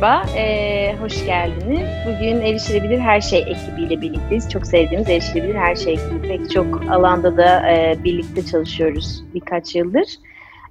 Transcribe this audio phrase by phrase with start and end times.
[0.00, 1.88] Merhaba, e, hoş geldiniz.
[2.06, 4.50] Bugün Erişilebilir Her Şey ekibiyle birlikteyiz.
[4.50, 6.28] Çok sevdiğimiz Erişilebilir Her Şey ekibi.
[6.28, 10.06] Pek çok alanda da e, birlikte çalışıyoruz birkaç yıldır.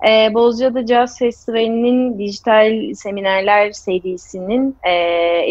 [0.07, 4.91] E, Bozcaada Jazz Festivali'nin dijital seminerler serisinin e,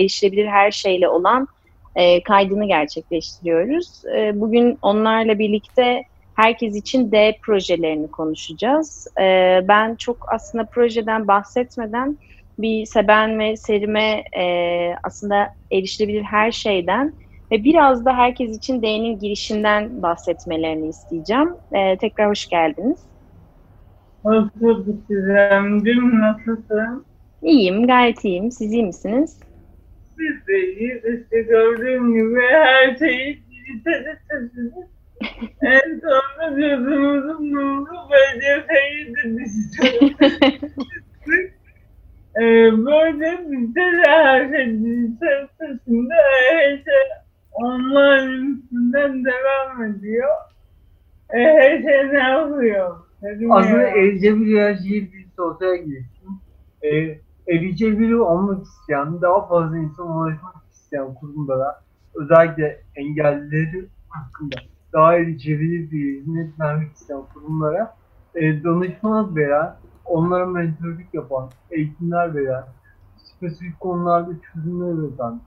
[0.01, 1.49] Erişilebilir Her Şeyle olan
[1.97, 4.05] e, kaydını gerçekleştiriyoruz.
[4.17, 6.03] E, bugün onlarla birlikte
[6.35, 9.09] herkes için D projelerini konuşacağız.
[9.21, 12.19] E, ben çok aslında projeden bahsetmeden
[12.59, 14.45] bir Seben ve Serim'e e,
[15.03, 17.13] aslında erişilebilir her şeyden
[17.51, 21.55] ve biraz da herkes için D'nin girişinden bahsetmelerini isteyeceğim.
[21.73, 22.99] E, tekrar hoş geldiniz.
[24.23, 26.21] Hoş bulduk Gizemciğim.
[26.21, 27.05] Nasılsın?
[27.43, 28.51] İyiyim, gayet iyiyim.
[28.51, 29.41] Siz iyi misiniz?
[30.19, 31.05] Biz de iyiyiz.
[31.05, 34.75] İşte gördüğün gibi her şeyi dijitale taşıdık.
[35.63, 40.15] en sonunda gözümüzün nuru BCF'yi de dijitale
[41.29, 41.58] ee,
[42.87, 43.39] böyle
[43.75, 46.15] dijital taşındı.
[46.51, 47.05] Her şey
[47.53, 50.29] online üstünden devam ediyor.
[51.31, 52.97] E, her şey ne yapıyor?
[53.51, 56.41] Aslında erişebilir her şeyi bir sosyal gelişim.
[56.83, 57.19] E,
[57.55, 61.81] erişebilir olmak isteyen, daha fazla insan ulaşmak isteyen kurumlara,
[62.15, 64.57] özellikle engellileri hakkında
[64.93, 67.97] daha erişebilir bir hizmet vermek isteyen kurumlara
[68.35, 69.75] e, danışmanlık veren,
[70.09, 72.65] onlara mentorluk yapan, eğitimler veren,
[73.17, 75.41] spesifik konularda çözümler üreten,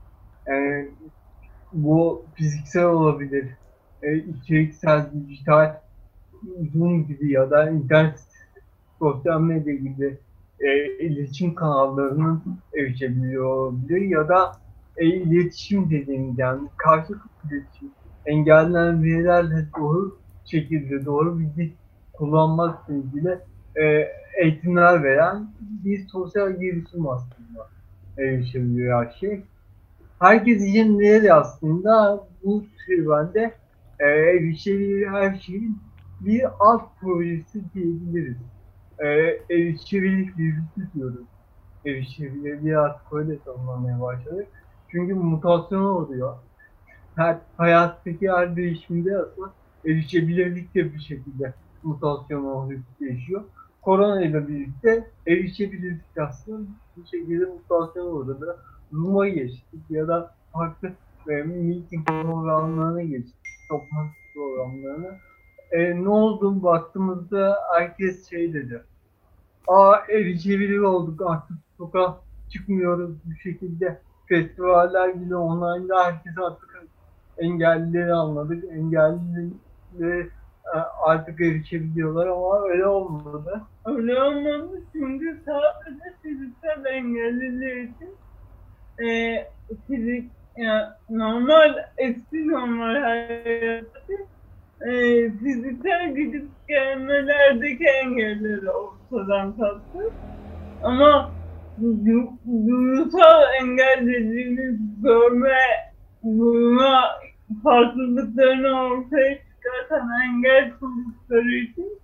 [0.48, 0.88] e,
[1.74, 3.48] bu fiziksel olabilir,
[4.02, 5.76] e, içeriksel, dijital,
[6.74, 8.20] Zoom gibi ya da internet,
[9.00, 10.18] sosyal medya gibi
[10.60, 12.44] e, iletişim kanallarının
[12.78, 14.52] erişebiliyor olabilir ya da
[14.98, 17.92] e, iletişim dediğimiz yani karşılıklı iletişim,
[18.26, 21.74] engellenen verilerle doğru şekilde doğru bilgi
[22.14, 23.40] kullanmakla ilgili
[23.76, 27.68] e, eğitimler veren bir sosyal girişim aslında
[28.18, 29.44] erişebiliyor her şey.
[30.20, 33.54] Herkes için değil aslında bu serüvende
[34.00, 35.78] e, erişebiliyor her şeyin
[36.20, 38.38] bir alt projesi diyebiliriz.
[39.00, 39.08] E,
[39.50, 41.26] erişebilirlik virüsü diyoruz.
[41.86, 44.48] Erişebilirliği artık öyle tanımlamaya başladık.
[44.92, 46.36] Çünkü mutasyon oluyor.
[47.16, 49.54] Her hayattaki her değişimde aslında
[49.86, 51.54] erişebilirlik de bir şekilde
[51.84, 53.44] mutasyon oluyor, değişiyor
[53.82, 58.58] korona ile birlikte erişebilirlik aslında bu şekilde mutasyon uğradı.
[58.92, 60.92] Zoom'a geçtik ya da farklı
[61.30, 63.36] e, meeting programlarına geçtik.
[63.70, 65.18] Toplantı programlarına.
[65.72, 68.84] E, ne oldu baktığımızda herkes şey dedi.
[69.68, 72.20] Aa erişebilir olduk artık sokağa
[72.50, 74.02] çıkmıyoruz bu şekilde.
[74.28, 76.84] Festivaller gibi online'da herkes artık
[77.38, 78.64] engellileri anladık.
[78.72, 80.30] Engellileri
[81.06, 83.62] artık erişebiliyorlar ama öyle olmadı.
[83.86, 88.18] Öyle olmadı çünkü sadece fiziksel engelliler için
[89.04, 89.38] e,
[89.88, 94.00] fizik yani normal eski normal hayatta
[94.88, 94.92] e,
[95.32, 100.00] fiziksel gidip gelmelerdeki engelleri ortadan kalktı.
[100.84, 101.32] Ama
[101.82, 102.06] du
[102.48, 105.58] duygusal engel dediğimiz görme,
[106.24, 107.04] duyma
[107.64, 112.00] farklılıklarını ortaya çıkartan engel kurdukları için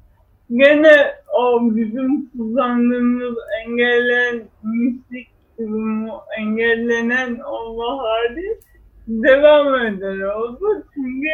[0.55, 3.35] gene o bizim kullandığımız
[3.65, 5.27] engellenmişlik
[5.59, 8.59] durumu engellenen Allah hali
[9.07, 10.85] devam eder oldu.
[10.93, 11.27] Çünkü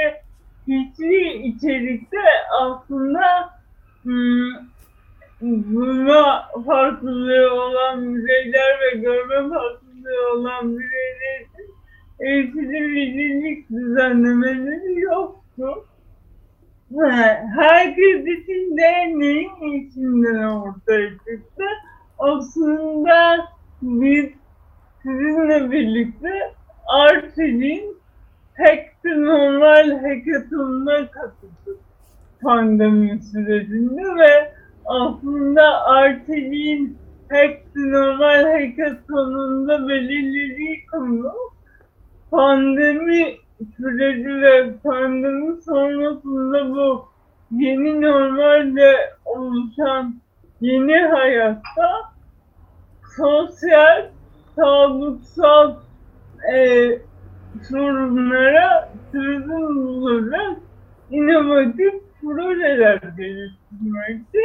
[0.68, 2.22] hiçbir içerikte
[2.62, 3.50] aslında
[5.42, 11.76] duyma hmm, farklılığı olan bireyler ve görme farklılığı olan bireyler için
[12.20, 15.86] erişilebilirlik düzenlemeleri yoktu
[17.56, 21.66] herkes için neyin içinden ortaya çıktı?
[22.20, 23.46] Aslında
[23.81, 24.30] biz
[25.04, 26.54] sizinle birlikte
[26.88, 27.98] Arçelik'in
[28.58, 31.80] Hack Normal Hackathon'una katıldık
[32.44, 34.54] pandemi sürecinde ve
[34.86, 36.98] aslında Arçelik'in
[37.30, 41.34] Hack Normal Hackathon'unda belirlediği konu
[42.31, 43.43] pandemi
[43.77, 47.06] süreci ve pandemi sonrasında bu
[47.51, 48.95] yeni normalde
[49.25, 50.15] oluşan
[50.62, 52.13] yeni hayatta
[53.18, 54.06] sosyal,
[54.56, 55.75] sağlıksal
[56.54, 56.89] e,
[57.69, 60.57] sorunlara çözüm bulacak
[61.12, 64.39] inovatif projeler geliştirmekti.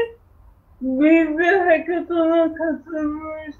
[0.80, 3.56] Biz de hackathon'a katılmış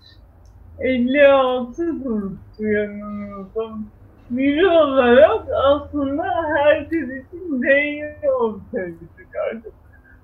[0.81, 3.79] 56 gruptu yanımızda
[4.31, 6.25] biri olarak aslında
[6.57, 8.05] herkes için değil
[8.41, 9.73] ortaya çıkardık.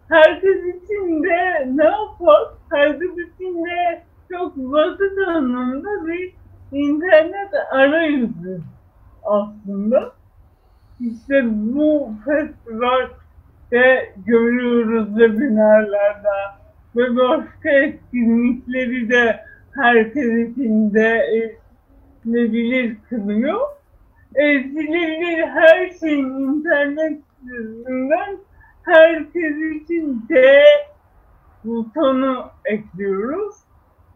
[0.09, 2.43] Herkes için de ne yapar?
[2.71, 4.03] Herkes için de
[4.33, 6.35] çok basit anlamda bir
[6.73, 8.61] internet arayüzü
[9.23, 10.13] aslında.
[11.01, 16.59] İşte bu festivalde görüyoruz webinarlarda
[16.97, 19.41] ve başka etkinlikleri de
[19.75, 21.27] herkes için de
[22.25, 23.61] edilebilir kılıyor.
[24.35, 28.37] Edilebilir her şeyin internet üzerinden
[28.83, 30.65] herkes için de
[31.65, 33.55] butonu ekliyoruz.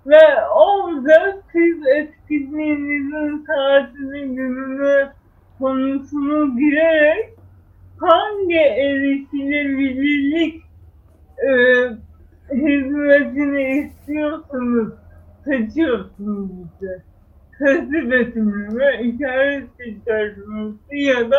[0.06, 5.09] Ve orada siz etkinliğinizin saatini, gününü,
[5.59, 7.35] konusunu girerek
[8.00, 10.62] hangi erişilebilirlik
[11.38, 11.50] e,
[12.55, 14.93] hizmetini istiyorsanız
[15.44, 17.08] seçiyorsunuz işte.
[17.59, 19.69] Sesi betimli ve işaret
[20.05, 21.39] tercümesi ya da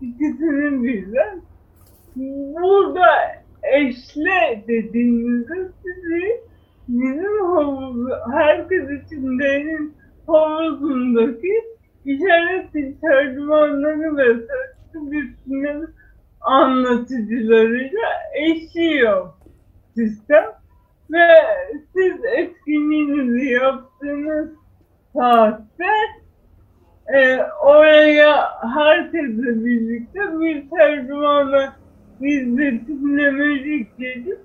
[0.00, 1.42] ikisinin birden.
[2.16, 3.06] Burada
[3.62, 6.40] eşle dediğinizde sizi
[6.88, 9.94] bizim havuz, herkes için benim
[10.26, 11.64] havuzundaki
[12.04, 15.88] işaret tercümanları ve sesli bütünün
[16.40, 19.28] anlatıcılarıyla eşiyor
[19.94, 20.44] sistem
[21.10, 21.26] ve
[21.94, 24.61] siz etkinliğinizi yaptığınız
[25.16, 25.92] saatte
[27.14, 31.76] e, oraya herkesle birlikte bir tercümanla
[32.20, 34.40] biz de dinlemelik gelip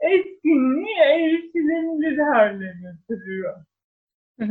[0.00, 3.54] etkinliği erişilebilir hale getiriyor.
[4.40, 4.44] Hı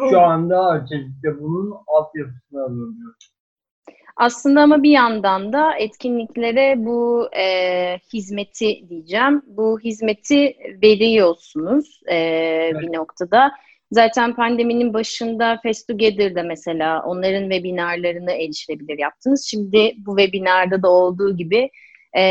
[0.00, 0.10] bu.
[0.10, 3.14] Şu anda öncelikle bunun altyapısını alınıyor.
[4.16, 7.44] Aslında ama bir yandan da etkinliklere bu e,
[8.12, 9.42] hizmeti diyeceğim.
[9.46, 12.82] Bu hizmeti veriyorsunuz e, evet.
[12.82, 13.52] bir noktada.
[13.92, 19.48] Zaten pandeminin başında Fest Together'da mesela onların webinarlarını erişilebilir yaptınız.
[19.50, 21.70] Şimdi bu webinarda da olduğu gibi
[22.16, 22.22] e,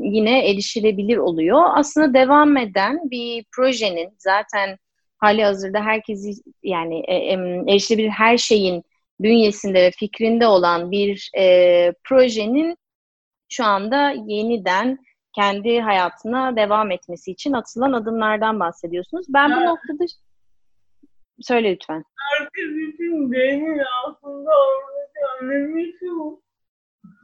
[0.00, 1.62] yine erişilebilir oluyor.
[1.74, 4.78] Aslında devam eden bir projenin zaten
[5.18, 6.30] hali hazırda herkesi
[6.62, 7.32] yani e, e,
[7.68, 8.84] erişilebilir her şeyin
[9.20, 12.76] bünyesinde ve fikrinde olan bir e, projenin
[13.48, 14.98] şu anda yeniden
[15.34, 19.26] kendi hayatına devam etmesi için atılan adımlardan bahsediyorsunuz.
[19.28, 20.04] Ben bu noktada
[21.40, 22.04] söyle lütfen.
[22.16, 26.40] Herkes için benim aslında oradaki önemi şu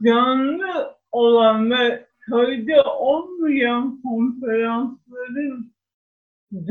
[0.05, 5.73] canlı olan ve kaydı olmayan konferansların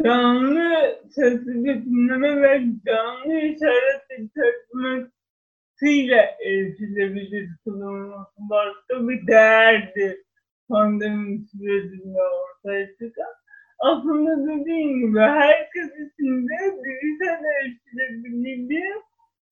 [0.05, 10.25] canlı sesini dinleme ve canlı işaret tercümesiyle erişilebilir kılınması başka bir değerdi
[10.69, 13.42] pandemi sürecinde ortaya çıkan.
[13.83, 18.93] Aslında dediğim gibi herkes için de dijital erişilebilirliği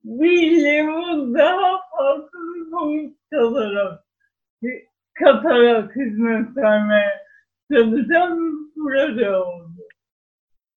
[0.05, 4.05] bir level daha farklı bir boyut çalarak
[5.15, 7.21] katarak hizmet vermeye
[7.73, 8.39] çalışan
[8.75, 9.71] proje oldu.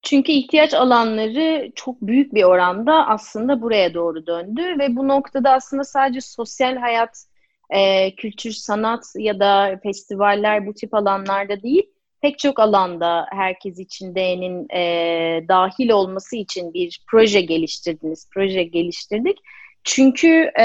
[0.02, 5.84] Çünkü ihtiyaç alanları çok büyük bir oranda aslında buraya doğru döndü ve bu noktada aslında
[5.84, 7.26] sadece sosyal hayat,
[7.70, 11.93] e, kültür, sanat ya da festivaller bu tip alanlarda değil,
[12.24, 19.38] pek çok alanda herkes için D'nin e, dahil olması için bir proje geliştirdiniz, proje geliştirdik.
[19.84, 20.64] Çünkü e,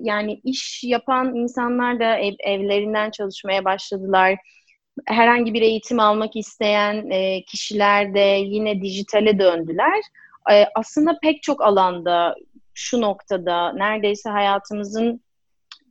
[0.00, 4.36] yani iş yapan insanlar da ev, evlerinden çalışmaya başladılar
[5.06, 10.00] herhangi bir eğitim almak isteyen e, kişiler de yine dijitale döndüler.
[10.52, 12.34] E, aslında pek çok alanda
[12.74, 15.20] şu noktada neredeyse hayatımızın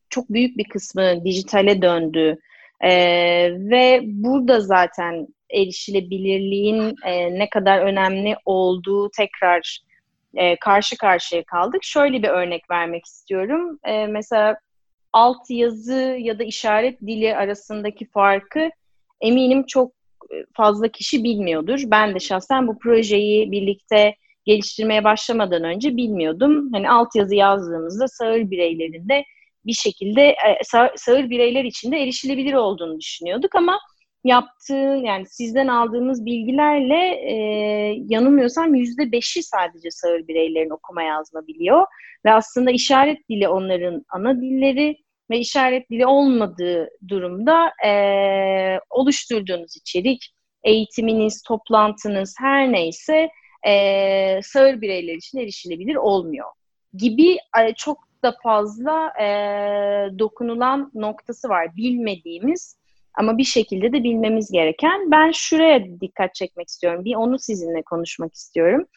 [0.10, 2.38] çok büyük bir kısmı dijitale döndü.
[2.82, 2.92] E,
[3.52, 9.80] ve burada zaten erişilebilirliğin e, ne kadar önemli olduğu tekrar
[10.36, 11.84] e, karşı karşıya kaldık.
[11.84, 13.80] Şöyle bir örnek vermek istiyorum.
[13.84, 14.58] E, mesela
[15.14, 18.70] alt yazı ya da işaret dili arasındaki farkı
[19.22, 19.92] eminim çok
[20.54, 21.80] fazla kişi bilmiyordur.
[21.86, 24.16] Ben de şahsen bu projeyi birlikte
[24.46, 26.74] geliştirmeye başlamadan önce bilmiyordum.
[26.74, 29.24] Hani altyazı yazdığımızda sağır bireylerin de
[29.66, 30.60] bir şekilde e,
[30.96, 33.80] sağır bireyler için de erişilebilir olduğunu düşünüyorduk ama
[34.24, 37.36] yaptığın yani sizden aldığımız bilgilerle e,
[38.10, 41.86] yanılmıyorsam yüzde beşi sadece sağır bireylerin okuma yazma biliyor
[42.26, 44.98] ve aslında işaret dili onların ana dilleri
[45.30, 47.92] ve işaret dili olmadığı durumda e,
[48.90, 53.30] oluşturduğunuz içerik, eğitiminiz, toplantınız her neyse
[53.68, 56.48] e, sağır bireyler için erişilebilir olmuyor
[56.94, 57.74] gibi e,
[58.24, 59.26] da fazla e,
[60.20, 62.78] dokunulan noktası var bilmediğimiz
[63.14, 65.12] ama bir şekilde de bilmemiz gereken.
[65.12, 67.06] Ben şuraya dikkat çekmek istiyorum.
[67.06, 68.88] Bir onu sizinle konuşmak istiyorum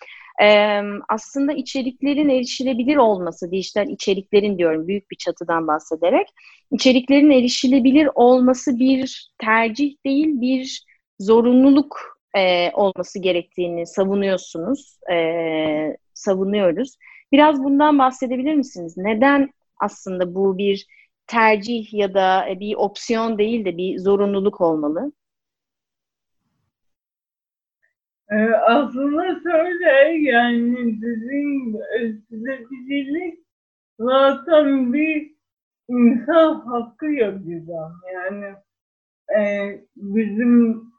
[0.42, 6.28] e, aslında içeriklerin erişilebilir olması, dijital içeriklerin diyorum büyük bir çatıdan bahsederek,
[6.72, 10.84] içeriklerin erişilebilir olması bir tercih değil, bir
[11.20, 14.98] zorunluluk e, olması gerektiğini savunuyorsunuz.
[15.12, 16.96] E, savunuyoruz.
[17.32, 18.96] Biraz bundan bahsedebilir misiniz?
[18.96, 20.86] Neden aslında bu bir
[21.26, 25.12] tercih ya da bir opsiyon değil de bir zorunluluk olmalı?
[28.30, 28.36] Ee,
[28.68, 31.74] aslında şöyle yani sizin
[32.30, 33.38] üreticilik
[34.00, 35.36] zaten bir
[35.88, 38.00] insan hakkı yapacağım.
[38.14, 38.54] Yani
[39.38, 39.40] e,
[39.96, 40.92] bizim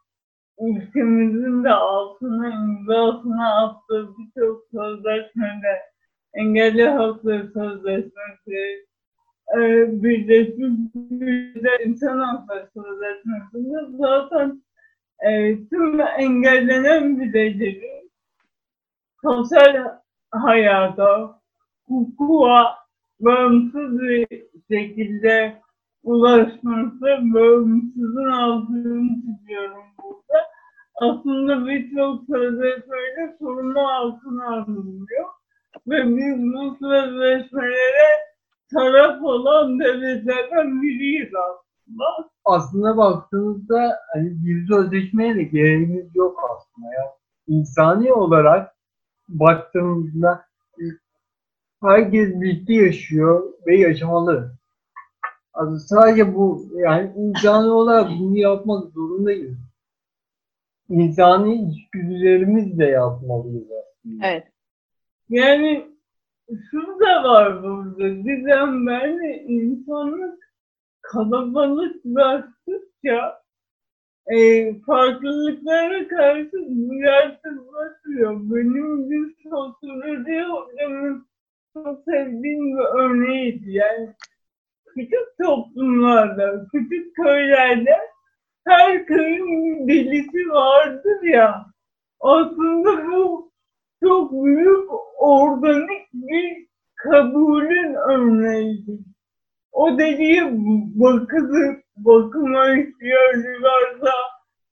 [0.59, 5.81] ülkemizin de altına imzasına attığı birçok sözleşmede
[6.37, 8.85] engelli hakları sözleşmesi,
[9.57, 9.59] e,
[10.03, 14.63] Birleşmiş Milletler İnsan Hakları Sözleşmesi'nde zaten
[15.19, 18.11] e, tüm engellenen bireylerin
[19.21, 19.99] sosyal
[20.31, 21.41] hayata,
[21.87, 22.75] hukuka
[23.19, 24.27] bağımsız bir
[24.71, 25.61] şekilde
[26.03, 30.47] ulaşması bağımsızın altını çiziyorum burada.
[30.95, 35.36] Aslında birçok sözleşmeyle sorumlu altına alınıyor.
[35.87, 38.09] Ve biz bu sözleşmelere
[38.73, 42.29] taraf olan devletlerden biriyiz aslında.
[42.45, 47.03] Aslında baktığınızda hani bir sözleşmeye de gereğimiz yok aslında ya.
[47.47, 48.75] İnsani olarak
[49.29, 50.45] baktığımızda
[51.83, 54.57] herkes birlikte yaşıyor ve yaşamalı.
[55.53, 59.57] Also sadece bu yani insani olarak bunu yapmak zorundayız.
[60.89, 64.27] İnsani içgüdülerimiz de yapmalıyız aslında.
[64.27, 64.56] Evet.
[65.29, 65.87] Yani
[66.71, 68.25] şu da var burada.
[68.87, 70.51] Ben insanlık
[71.01, 73.41] kalabalıklaştıkça
[74.27, 76.51] e, farklılıklara karşı
[76.89, 78.39] duyarsızlaşıyor.
[78.41, 81.27] Benim bir sosyoloji hocamın
[81.73, 83.71] çok sevdiğim bir örneğiydi.
[83.71, 84.13] Yani
[84.85, 87.97] küçük toplumlarda, küçük köylerde
[88.67, 91.65] her köyün delisi vardır ya.
[92.19, 93.51] Aslında bu
[94.03, 98.99] çok büyük organik bir kabulün örneğidir.
[99.71, 100.43] O deliye
[100.95, 104.11] bakılır, bakıma ihtiyacı varsa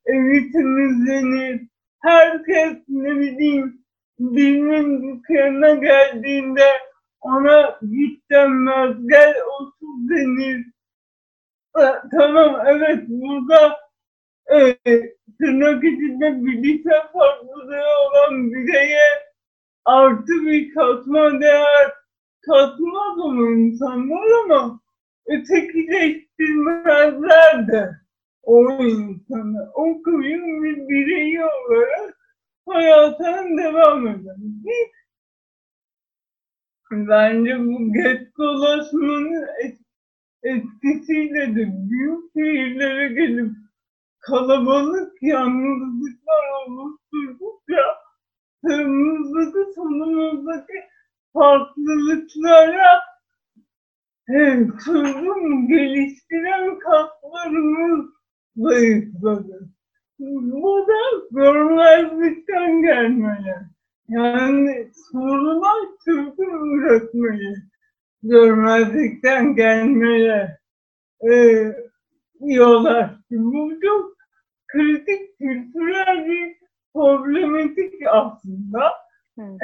[0.06, 1.68] evi temizlenir.
[2.00, 3.82] Herkes ne bileyim
[4.18, 6.64] birinin dükkanına geldiğinde
[7.20, 10.66] ona git denmez, gel otur denir.
[11.78, 11.84] E,
[12.18, 13.76] tamam evet burada
[14.54, 14.76] e,
[15.38, 19.08] tırnak içinde bilişe farklılığı olan bireye
[19.84, 21.92] artı bir katma değer
[22.46, 24.80] katmaz o insanlar ama
[25.26, 27.90] ötekileştirmezler de
[28.42, 29.70] o insanı.
[29.74, 32.18] O köyün bir bireyi olarak
[32.66, 34.36] hayatına devam eder.
[36.90, 39.46] Bence bu get dolaşmanın
[40.42, 43.52] etkisiyle de büyük şehirlere gelip
[44.26, 47.82] kalabalık yalnızlıklar oluşturdukça
[48.64, 50.74] sağımızdaki solumuzdaki
[51.32, 53.02] farklılıklara
[54.84, 58.06] çözüm geliştiren kaslarımız
[58.56, 59.68] zayıfladı.
[60.18, 63.54] Bu da görmezlikten gelmeli.
[64.08, 67.54] Yani sorunlar çözüm üretmeli.
[68.22, 70.48] Görmezlikten gelmeli.
[71.30, 71.72] Ee,
[72.46, 73.16] diyorlar.
[73.30, 74.15] Bu çok
[74.68, 76.56] kritik kültürel bir
[76.94, 78.92] problematik aslında.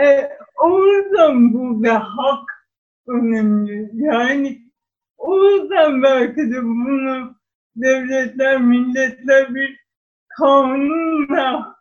[0.02, 0.30] Ee,
[0.62, 2.68] o yüzden burada hak
[3.09, 3.90] önemli.
[3.94, 4.62] Yani
[5.18, 7.35] o yüzden belki de bunu
[7.76, 9.80] devletler, milletler bir
[10.38, 11.76] kanunla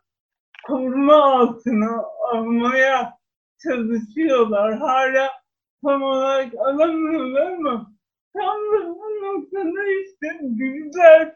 [0.66, 3.18] koruma altına almaya
[3.62, 4.78] çalışıyorlar.
[4.78, 5.30] Hala
[5.84, 7.92] tam olarak alamıyorlar ama
[8.36, 11.34] tam da bu noktada işte güzel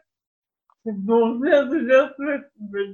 [1.07, 2.93] dosya yazacağız böyle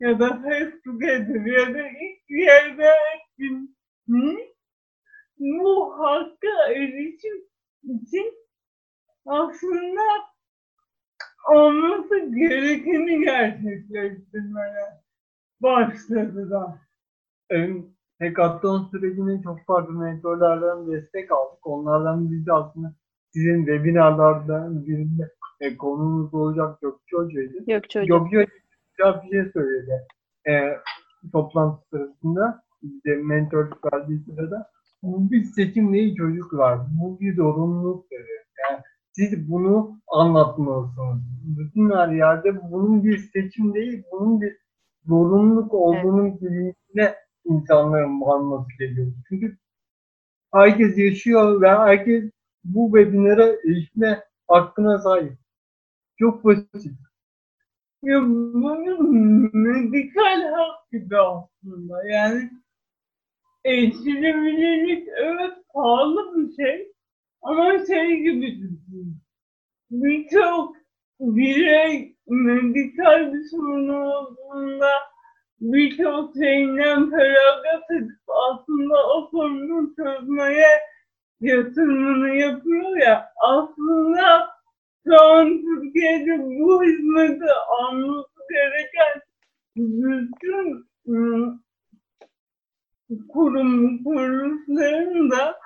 [0.00, 3.76] ya da Facebook'edir ya da ilk yerde etkin
[5.38, 7.44] bu hakka erişim
[7.82, 8.34] için
[9.26, 10.02] aslında
[11.48, 15.00] olması gerekeni gerçekleştirmeye
[15.60, 16.78] başladılar.
[17.50, 17.84] Evet,
[18.18, 21.66] hackathon sürecine çok farklı mentorlardan destek aldık.
[21.66, 22.94] Onlardan biri de aslında
[23.32, 25.30] sizin webinarlardan birinde
[25.60, 27.64] e, konumuz olacak Gökçe Hoca'ydı.
[27.66, 28.18] Gökçe Hoca.
[28.30, 28.52] Gökçe
[28.98, 30.06] Hoca bir şey söyledi.
[30.48, 30.52] E,
[31.32, 34.70] toplantı sırasında bize mentorluk verdiği sırada
[35.02, 36.78] bu bir seçim değil çocuklar.
[37.00, 38.28] Bu bir zorunluluk dedi.
[38.62, 41.20] Yani siz bunu anlatmalısınız.
[41.58, 44.56] Bütün her yerde bunun bir seçim değil, bunun bir
[45.06, 46.40] zorunluluk olduğunun evet.
[46.40, 47.14] bilincine
[47.44, 49.12] insanların varması gerekiyor.
[49.28, 49.56] Çünkü
[50.54, 52.24] herkes yaşıyor ve herkes
[52.64, 55.39] bu webinara erişme hakkına sahip.
[56.20, 56.92] Çok basit.
[58.02, 62.04] Ya bunun medikal hak gibi aslında.
[62.08, 62.50] Yani
[63.64, 66.92] erişilebilirlik evet pahalı bir şey
[67.42, 69.18] ama şey gibi düşün.
[69.90, 70.76] Birçok
[71.20, 74.90] birey medikal bir sorunu olduğunda
[75.60, 80.68] birçok şeyinden feragat edip aslında o sorunu çözmeye
[81.40, 84.49] yatırımını yapıyor ya aslında
[85.10, 89.22] şu Türkiye'de bu hizmeti alması gereken
[89.76, 91.58] bütün ıı,
[93.28, 95.60] kurum kuruluşların da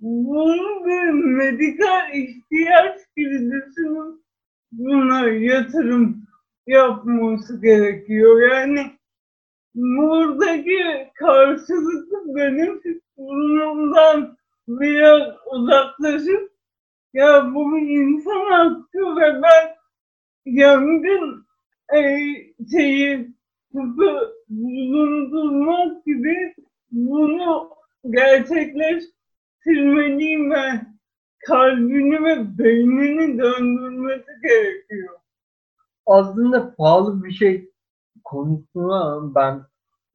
[0.00, 4.20] bunu bir medikal ihtiyaç gibi düşünüp
[4.72, 6.26] buna yatırım
[6.66, 8.50] yapması gerekiyor.
[8.50, 8.86] Yani
[9.74, 14.36] buradaki karşılıklı benefit durumundan
[14.68, 15.22] biraz
[15.52, 16.49] uzaklaşıp
[17.14, 19.76] ya bu bir insan hakkı ve ben
[20.46, 21.46] yangın
[21.96, 22.18] e,
[22.72, 23.34] şeyi
[23.72, 26.54] tutu bulundurmak gibi
[26.90, 27.70] bunu
[28.10, 30.90] gerçekleştirmeliyim ben.
[31.46, 35.14] Kalbini ve beynini döndürmesi gerekiyor.
[36.06, 37.70] Aslında pahalı bir şey
[38.24, 39.62] konusuna ben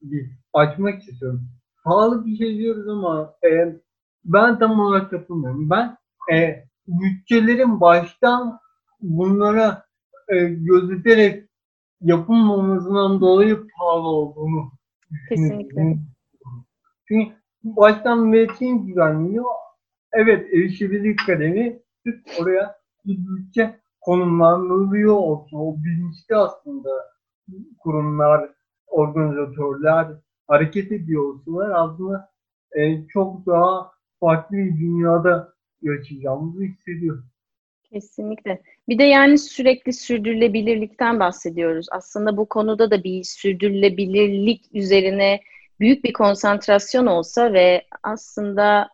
[0.01, 1.49] bir açmak istiyorum.
[1.83, 3.75] Pahalı bir şey diyoruz ama e,
[4.25, 5.69] ben tam olarak katılmıyorum.
[5.69, 5.97] Ben
[6.33, 8.59] e, bütçelerin baştan
[9.01, 9.85] bunlara
[10.27, 11.49] e, gözeterek
[12.01, 14.71] yapılmamasından dolayı pahalı olduğunu
[15.29, 15.97] Kesinlikle.
[17.07, 17.31] Çünkü
[17.63, 19.45] baştan mevsim güvenliyor.
[20.13, 21.79] Evet erişebilirlik kalemi
[22.39, 22.75] oraya
[23.05, 25.57] bir bütçe konumlandırılıyor olsun.
[25.57, 26.89] O bilinçli aslında
[27.79, 28.49] kurumlar,
[28.87, 30.07] organizatörler
[30.47, 31.71] hareket ediyor olsunlar.
[31.75, 32.29] Aslında
[32.71, 35.54] e, çok daha farklı bir dünyada
[35.85, 37.25] yaşayacağımızı hissediyorum.
[37.83, 38.61] Kesinlikle.
[38.89, 41.87] Bir de yani sürekli sürdürülebilirlikten bahsediyoruz.
[41.91, 45.41] Aslında bu konuda da bir sürdürülebilirlik üzerine
[45.79, 48.89] büyük bir konsantrasyon olsa ve aslında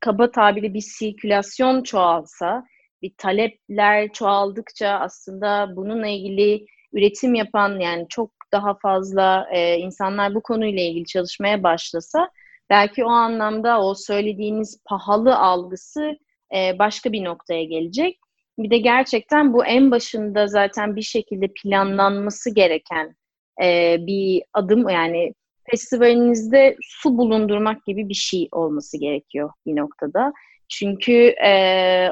[0.00, 2.66] kaba tabiri bir sirkülasyon çoğalsa,
[3.02, 10.42] bir talepler çoğaldıkça aslında bununla ilgili üretim yapan yani çok daha fazla e, insanlar bu
[10.42, 12.30] konuyla ilgili çalışmaya başlasa
[12.70, 16.18] belki o anlamda o söylediğiniz pahalı algısı
[16.56, 18.18] e, başka bir noktaya gelecek.
[18.58, 23.16] Bir de gerçekten bu en başında zaten bir şekilde planlanması gereken
[23.62, 25.34] e, bir adım yani
[25.70, 30.32] festivalinizde su bulundurmak gibi bir şey olması gerekiyor bir noktada.
[30.68, 31.52] Çünkü e,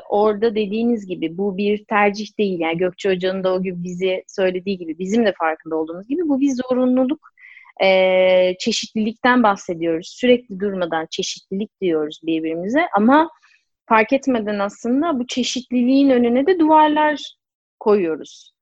[0.09, 2.61] orada dediğiniz gibi bu bir tercih değil.
[2.61, 6.41] Yani Gökçe Hoca'nın da o gün bize söylediği gibi, bizim de farkında olduğumuz gibi bu
[6.41, 7.29] bir zorunluluk.
[7.85, 10.09] E, çeşitlilikten bahsediyoruz.
[10.21, 13.31] Sürekli durmadan çeşitlilik diyoruz birbirimize ama
[13.89, 17.21] fark etmeden aslında bu çeşitliliğin önüne de duvarlar
[17.81, 18.53] koyuyoruz.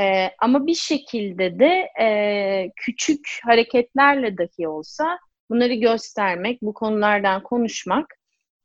[0.00, 5.18] E, ama bir şekilde de e, küçük hareketlerle dahi olsa
[5.50, 8.06] bunları göstermek, bu konulardan konuşmak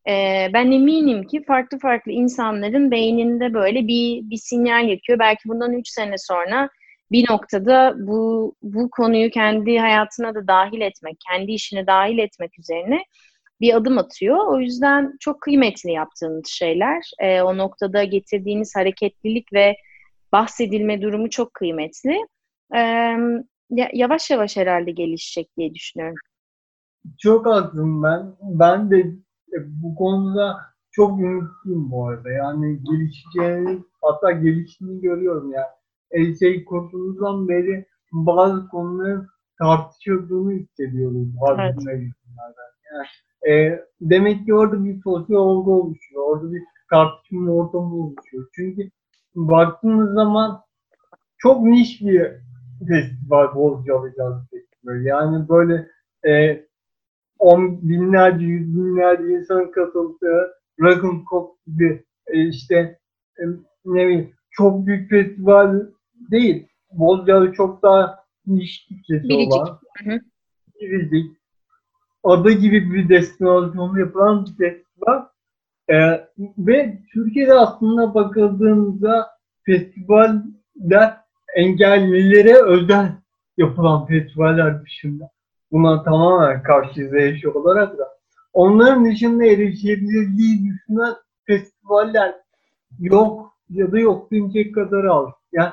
[0.07, 5.19] e, ben eminim ki farklı farklı insanların beyninde böyle bir, bir sinyal yakıyor.
[5.19, 6.69] Belki bundan üç sene sonra
[7.11, 13.03] bir noktada bu, bu konuyu kendi hayatına da dahil etmek, kendi işine dahil etmek üzerine
[13.61, 14.37] bir adım atıyor.
[14.47, 17.11] O yüzden çok kıymetli yaptığınız şeyler.
[17.19, 19.75] E, o noktada getirdiğiniz hareketlilik ve
[20.31, 22.17] bahsedilme durumu çok kıymetli.
[22.75, 23.13] E,
[23.93, 26.17] yavaş yavaş herhalde gelişecek diye düşünüyorum.
[27.19, 28.35] Çok haklısın ben.
[28.41, 28.99] Ben de
[29.53, 30.57] e, bu konuda
[30.91, 32.29] çok ümitliyim bu arada.
[32.31, 35.63] Yani gelişeceğini hatta geliştiğini görüyorum ya.
[36.11, 36.39] Yani.
[36.39, 39.27] Şey kurduğumuzdan beri bazı konuların
[39.59, 41.75] tartışıldığını hissediyoruz bazı evet.
[41.85, 42.11] Yani,
[43.47, 46.23] e, demek ki orada bir sosyal olgu oluşuyor.
[46.27, 48.47] Orada bir tartışma ortamı oluşuyor.
[48.55, 48.89] Çünkü
[49.35, 50.61] baktığımız zaman
[51.37, 52.31] çok niş bir
[52.87, 55.07] festival Bozcalı Caz Festivali.
[55.07, 55.87] Yani böyle
[56.27, 56.65] e,
[57.39, 62.99] on binlerce, yüz binlerce insan katıldığı Rock'n Pop gibi e, işte
[63.39, 63.43] e,
[63.85, 65.81] ne bileyim çok büyük festival
[66.31, 66.67] değil.
[66.91, 69.53] Bozcalı çok daha niş kitlesi Biricik.
[69.53, 69.79] olan.
[70.81, 71.37] Biricik.
[72.27, 75.25] Ada gibi bir destinasyonda yapılan bir festival.
[75.89, 79.27] Ee, ve Türkiye'de aslında bakıldığında
[79.65, 81.17] festivaller
[81.55, 83.11] engellilere özel
[83.57, 85.29] yapılan festivaller dışında
[85.71, 88.07] buna tamamen karşıyız eşi olarak da
[88.53, 91.13] onların dışında erişebilirliği düşünen
[91.45, 92.35] festivaller
[92.99, 95.27] yok ya da yok denecek kadar az.
[95.51, 95.71] Yani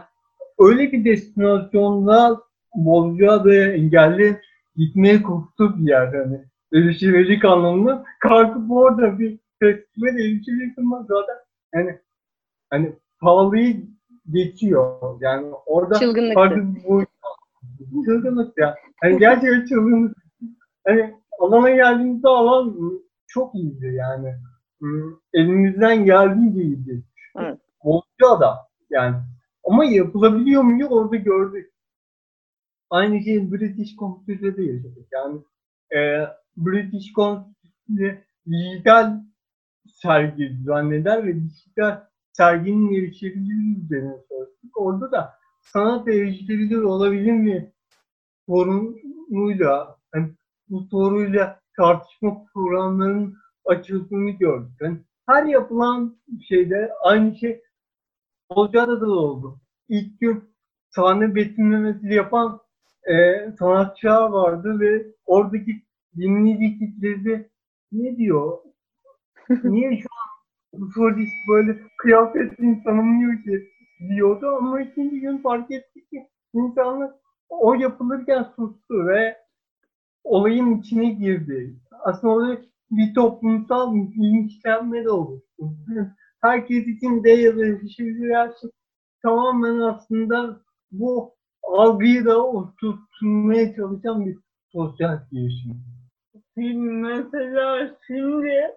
[0.58, 2.40] öyle bir destinasyonda
[2.74, 4.40] Bozcaada'ya engelli
[4.76, 11.36] gitmeye korktu bir yer hani erişilebilirlik anlamında kalkıp orada bir festival erişilebilirlik zaten
[11.74, 11.98] yani
[12.70, 13.86] hani pahalıyı
[14.30, 15.18] geçiyor.
[15.20, 16.34] Yani orada Çılgınlıktı.
[16.34, 18.74] farklı bu çılgınlık ya.
[19.00, 20.16] Hani gerçekten çılgınlık.
[20.86, 22.76] Hani alana geldiğimizde alan
[23.26, 24.34] çok iyiydi yani.
[24.78, 27.02] Hmm, Elimizden geldiğince iyiydi.
[27.38, 27.58] Evet.
[27.84, 28.58] Bozcaada
[28.90, 29.16] yani.
[29.64, 31.72] Ama yapılabiliyor mu orada gördük.
[32.90, 33.96] Aynı şeyi British
[34.56, 35.06] de yaşadık.
[35.12, 35.40] Yani
[35.94, 39.20] e, British Constitution'da dijital
[39.86, 42.00] sergi düzenleder ve dijital
[42.32, 44.76] serginin erişebilirliği üzerine sorduk.
[44.76, 47.72] Orada da sanat erişilebilir olabilir mi
[48.48, 50.30] sorunuyla yani
[50.68, 54.72] bu soruyla tartışma programlarının açıldığını gördük.
[54.80, 56.16] Yani her yapılan
[56.48, 57.62] şeyde aynı şey
[58.48, 59.60] Olca'da da oldu.
[59.88, 60.44] İlk gün
[60.90, 62.60] sahne betimlemesi yapan
[63.10, 65.82] e, sanatçılar vardı ve oradaki
[66.16, 67.50] dinleyici kitlesi
[67.92, 68.58] ne diyor?
[69.64, 73.68] Niye şu an solist böyle kıyafetini tanımlıyor ki
[74.08, 77.10] diyordu ama ikinci gün fark etti ki insanlar
[77.48, 79.36] o yapılırken sustu ve
[80.24, 81.74] olayın içine girdi.
[82.04, 85.70] Aslında orada bir toplumsal bilinçlenme de oluştu.
[86.40, 88.14] Herkes için değerli bir şey
[89.22, 90.60] tamamen aslında
[90.92, 91.34] bu
[91.68, 94.36] algıyı da oturtmaya çalışan bir
[94.72, 95.84] sosyal girişim.
[96.56, 98.70] Mesela şimdi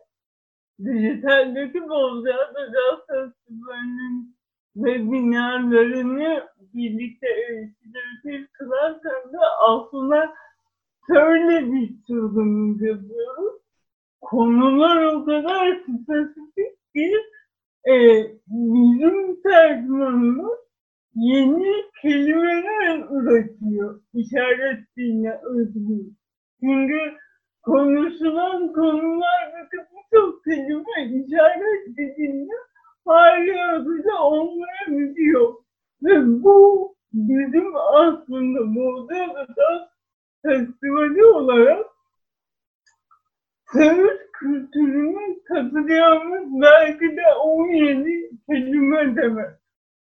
[0.79, 4.37] dijitaldeki Bozcaada Caz Festivali'nin
[4.73, 10.33] webinarlarını birlikte erişilebilir kılarken de aslında
[11.07, 13.61] şöyle bir çılgınlık yapıyoruz.
[14.21, 17.13] Konular o kadar spesifik ki
[17.89, 17.93] e,
[18.47, 20.66] bizim tercümanımız
[21.17, 24.01] yeni kelimeler üretiyor.
[24.13, 26.05] İşaret diline özgür.
[26.59, 26.99] Çünkü
[27.61, 32.53] konuşulan konulardaki birçok kelime işaret dilinde
[33.05, 35.53] hali hazırda olmayabiliyor.
[36.03, 39.89] Ve bu bizim aslında Moldova'da
[40.45, 41.85] festivali olarak
[43.73, 49.49] Söğüt kültürünün katılacağımız belki de 17 kelime demek.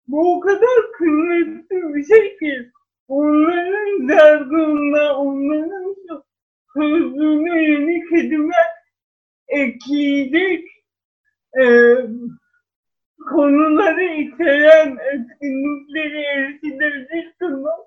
[0.07, 2.71] Bu o kadar kıymetli bir şey ki
[3.07, 5.95] onların dergında, onların
[6.73, 8.53] sözlüğüne yeni kelime
[9.47, 10.67] ekleyecek
[11.59, 11.65] e,
[13.29, 17.79] konuları içeren etkinlikleri erişilebilir kılmak.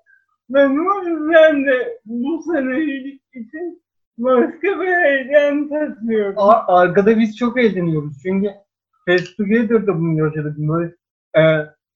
[0.49, 3.83] Ben o yüzden de bu senelik için
[4.17, 6.33] başka bir heyecan taşıyorum.
[6.37, 8.13] A- arkada biz çok eğleniyoruz.
[8.23, 8.49] Çünkü
[9.05, 10.57] Fast bunu yaşadık.
[10.57, 10.95] Böyle
[11.37, 11.41] e,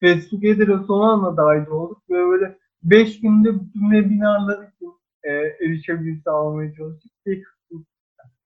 [0.04, 2.04] Fast Together'a son anda dahil olduk.
[2.10, 7.12] Ve böyle 5 günde bütün webinarlar için e, erişebilir sağlamaya çalıştık.
[7.26, 7.44] Ki,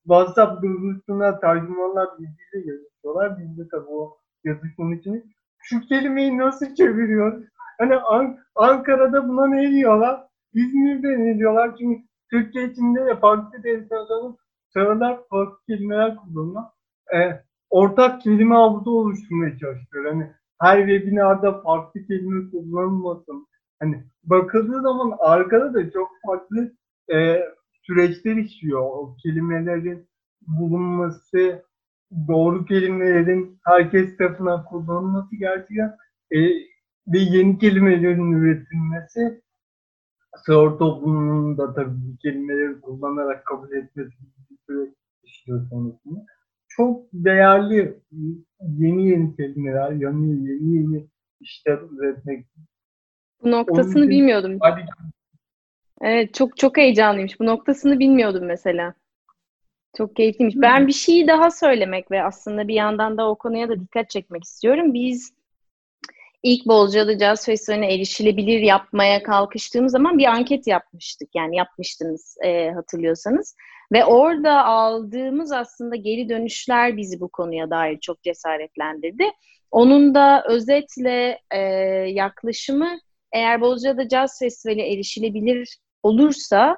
[0.03, 3.39] WhatsApp grubunda tercümanlar birbiriyle yazışıyorlar.
[3.39, 5.23] Biz de tabii o yazışmanın içine
[5.59, 7.43] şu kelimeyi nasıl çeviriyor?
[7.79, 10.23] Hani An- Ankara'da buna ne diyorlar?
[10.53, 11.75] İzmir'de ne diyorlar?
[11.79, 14.37] Çünkü Türkçe içinde de farklı destinasyonun
[14.73, 16.63] söyler farklı kelimeler kullanıyor.
[17.15, 20.05] E, ortak kelime havuzu oluşturmaya çalışıyor.
[20.05, 23.47] Hani her webinarda farklı kelime kullanılmasın.
[23.79, 26.71] Hani bakıldığı zaman arkada da çok farklı
[27.13, 27.43] e,
[27.83, 28.81] süreçler işliyor.
[28.81, 30.09] O kelimelerin
[30.47, 31.63] bulunması,
[32.27, 35.95] doğru kelimelerin herkes tarafından kullanılması gerçekten
[36.31, 36.39] e,
[37.07, 39.41] ve yeni kelimelerin üretilmesi
[40.45, 44.09] sığır toplumunun da tabii bu kelimeleri kullanarak kabul etmesi
[44.49, 44.93] bir süreç
[45.23, 46.25] işliyor sonrasında.
[46.79, 47.99] Çok değerli
[48.61, 51.07] yeni yeni kelimeler, yeni yeni yeni
[51.41, 52.45] işler üretmek.
[53.43, 54.57] Bu noktasını için- bilmiyordum.
[54.59, 54.85] Hadi
[56.01, 57.39] Evet çok çok heyecanlıymış.
[57.39, 58.93] Bu noktasını bilmiyordum mesela.
[59.97, 60.55] Çok keyifliymiş.
[60.57, 64.43] Ben bir şeyi daha söylemek ve aslında bir yandan da o konuya da dikkat çekmek
[64.43, 64.93] istiyorum.
[64.93, 65.33] Biz
[66.43, 71.29] ilk Bolcaada Caz Festivali'ne erişilebilir yapmaya kalkıştığımız zaman bir anket yapmıştık.
[71.35, 73.55] Yani yapmıştınız e, hatırlıyorsanız.
[73.91, 79.23] Ve orada aldığımız aslında geri dönüşler bizi bu konuya dair çok cesaretlendirdi.
[79.71, 81.59] Onun da özetle e,
[82.09, 82.99] yaklaşımı
[83.31, 86.77] eğer Bozcaada Caz Festivali erişilebilir olursa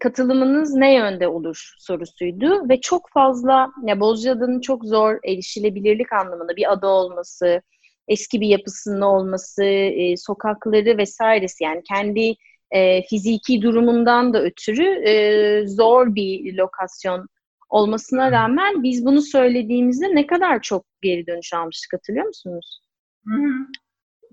[0.00, 6.72] katılımınız ne yönde olur sorusuydu ve çok fazla ya Bozcaada'nın çok zor erişilebilirlik anlamında bir
[6.72, 7.62] ada olması,
[8.08, 12.34] eski bir yapısının olması, e, sokakları vesairesi yani kendi
[12.72, 17.26] e, fiziki durumundan da ötürü e, zor bir lokasyon
[17.70, 22.80] olmasına rağmen biz bunu söylediğimizde ne kadar çok geri dönüş almıştık hatırlıyor musunuz?
[23.26, 23.52] Hı hı.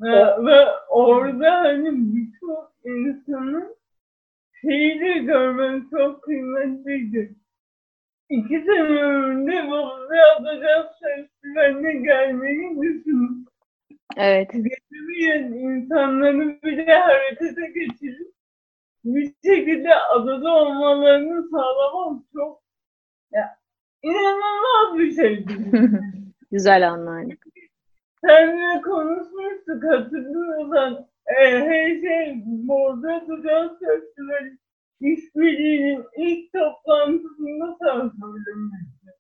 [0.02, 3.76] Ve, ve orada hani birçok insanın
[4.62, 7.36] şeyi de görmen çok kıymetliydi.
[8.30, 13.46] İki sene önce Bozcaada Caz Festivali'ne gelmeyi düşündüm.
[14.18, 14.52] Evet.
[14.52, 18.29] Gelemeyen insanları bile harekete geçirip
[19.04, 22.62] bir şekilde adada olmalarını sağlamam çok
[23.32, 23.58] ya,
[24.04, 25.54] inanılmaz bir şeydi.
[26.52, 27.26] Güzel anlar.
[28.26, 31.08] Seninle konuşmuştuk hatırlıyorsan.
[31.26, 34.58] E, her şey Bordo Dudak Festivali
[35.02, 39.14] işbirliğinin ilk toplantısında sen söylemiştin.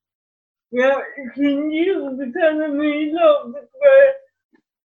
[0.71, 4.28] Ya ikinci yıl bir tane mail aldık ve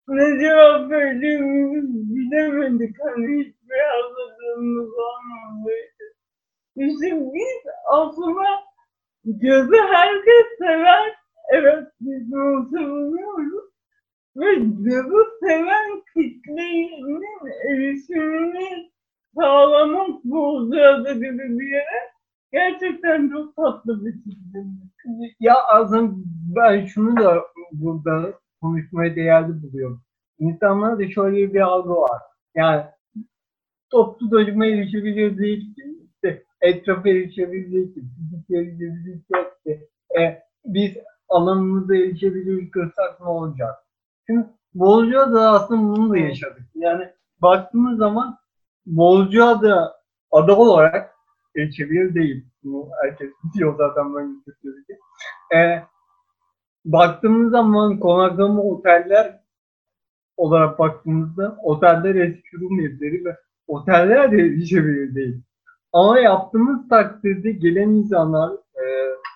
[0.08, 2.96] ne cevap verdiğimizi bilemedik.
[3.04, 6.04] Hani hiçbir hazırlığımız olmamıştı.
[6.76, 8.44] İşte biz aslında
[9.24, 11.14] gözü herkes sever.
[11.52, 13.64] Evet biz bunu savunuyoruz.
[14.36, 17.22] Ve gözü seven kitlenin
[17.70, 18.90] erişimini
[19.36, 22.10] sağlamak bu sırada gibi bir yere
[22.52, 24.60] gerçekten çok tatlı bir kitle.
[25.40, 26.12] Ya aslında
[26.56, 27.42] ben şunu da
[27.72, 30.02] burada konuşmaya değerli buluyorum.
[30.38, 32.22] İnsanlarda da şöyle bir algı var.
[32.54, 32.84] Yani
[33.90, 35.82] toplu doyuma erişebiliyor değil ki.
[36.14, 38.00] İşte etrafa erişebilecek ki.
[38.00, 39.28] Fizik erişebilecek
[39.64, 39.88] ki.
[40.20, 40.96] E, biz
[41.28, 43.74] alanımıza erişebiliyoruz kırsak ne olacak?
[44.26, 46.62] Şimdi Bozcaada aslında bunu da yaşadık.
[46.74, 47.08] Yani
[47.42, 48.38] baktığımız zaman
[48.86, 49.96] Bozcaada
[50.32, 51.14] ada olarak
[51.56, 52.44] erişebilir değil.
[52.64, 55.00] Bunu herkes biliyor zaten ben söyleyeceğim.
[55.54, 55.82] E,
[56.86, 59.40] baktığımız zaman konaklama oteller
[60.36, 65.42] olarak baktığımızda oteller eski Rum evleri ve oteller de erişebilir değil.
[65.92, 68.84] Ama yaptığımız takdirde gelen insanlar e,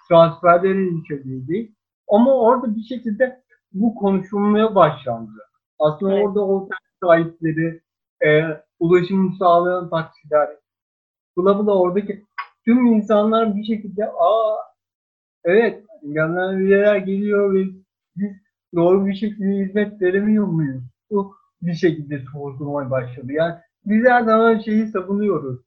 [0.08, 1.74] transferlere erişebilir değil.
[2.08, 5.40] Ama orada bir şekilde bu konuşulmaya başlandı.
[5.78, 6.26] Aslında Evet.
[6.26, 7.80] orada otel sahipleri,
[8.26, 8.42] e,
[8.80, 10.48] ulaşım sağlayan taksiler,
[11.36, 12.24] bula bula oradaki
[12.64, 14.56] tüm insanlar bir şekilde aa
[15.44, 17.64] evet engelliler geliyor ve
[18.16, 18.30] biz
[18.74, 20.82] doğru bir şekilde hizmet veremiyor muyuz?
[21.10, 23.32] Bu bir şekilde sorgulamaya başladı.
[23.32, 25.60] Yani biz her zaman şeyi savunuyoruz.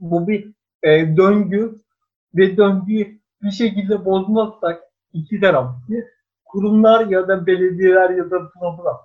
[0.00, 1.74] Bu bir e, döngü
[2.34, 4.80] ve döngüyü bir şekilde bozmazsak
[5.12, 5.76] iki taraf
[6.44, 8.96] kurumlar ya da belediyeler ya da program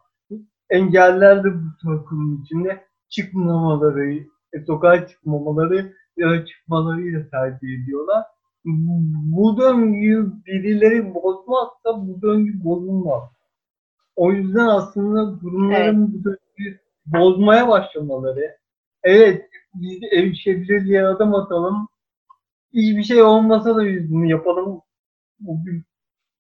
[0.70, 4.14] engeller de bu kurum içinde çıkmamaları,
[4.54, 8.24] e, sokağa çıkmamaları ya da çıkmalarıyla tercih ediyorlar.
[8.66, 13.24] Bu döngüyü birileri bozmazsa bu döngü bozulmaz.
[14.16, 18.58] O yüzden aslında kurumların bu döngüyü bozmaya başlamaları,
[19.04, 21.88] evet biz erişebilir diye adım atalım,
[22.74, 24.82] hiçbir şey olmasa da biz bunu yapalım,
[25.40, 25.84] bu bir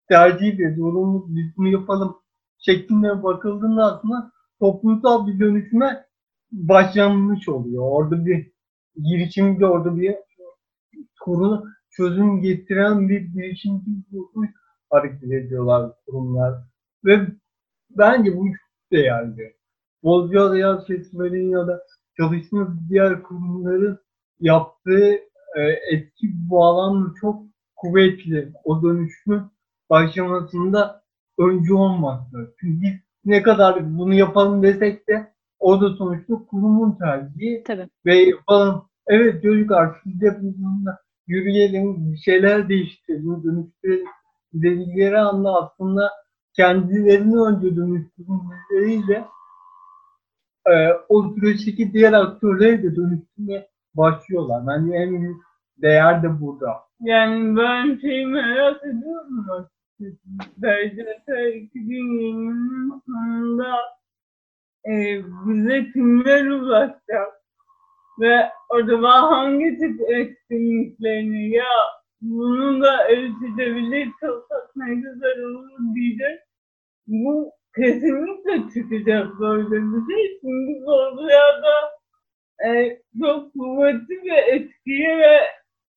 [0.09, 2.17] tercih bir zorunluluk, biz bunu yapalım
[2.57, 6.05] şeklinde bakıldığında aslında toplumsal bir dönüşüme
[6.51, 7.83] başlanmış oluyor.
[7.91, 8.51] Orada bir
[9.03, 10.15] girişimci, orada bir
[11.25, 14.45] sorunu çözüm getiren bir girişimci ruhu
[14.89, 16.53] hareket ediyorlar kurumlar.
[17.05, 17.27] Ve
[17.89, 19.55] bence bu çok değerli.
[20.03, 21.83] Bozcaada Yaz Festivali'nin ya da
[22.17, 23.99] çalıştığımız diğer kurumların
[24.39, 25.13] yaptığı
[25.55, 27.43] e, etki bu alanda çok
[27.75, 28.53] kuvvetli.
[28.63, 29.41] O dönüşümün
[29.89, 31.03] başlamasında
[31.39, 32.49] öncü olmaktır.
[32.59, 32.93] Çünkü biz
[33.25, 37.89] ne kadar bunu yapalım desek de o da sonuçta kurumun tercihi Tabii.
[38.05, 38.85] ve yapalım.
[39.07, 40.99] Evet çocuklar siz de bununla
[41.29, 44.07] yürüyelim, bir şeyler değiştirelim, dönüştürelim
[44.53, 46.11] dedikleri anda aslında
[46.55, 49.25] kendilerini önce dönüştürmeleriyle
[50.67, 50.73] e,
[51.09, 54.67] o süreçteki diğer aktörleri de dönüştürmeye başlıyorlar.
[54.67, 55.41] Bence en büyük
[55.77, 56.77] değer de burada.
[57.01, 59.71] Yani ben şeyi merak ediyorum açıkçası.
[60.57, 63.75] BCT 2020'nin sonunda
[64.85, 67.38] e, bize kimler ulaşacak?
[68.19, 71.65] Ve acaba hangi tip etkinliklerini ya
[72.21, 76.39] bunu da erişilebilir kılsak ne güzel olur diyecek.
[77.07, 80.39] Bu kesinlikle çıkacak böyle bir şey.
[80.41, 81.99] Çünkü Bozcaada
[82.67, 85.39] e, çok kuvvetli bir etkiye ve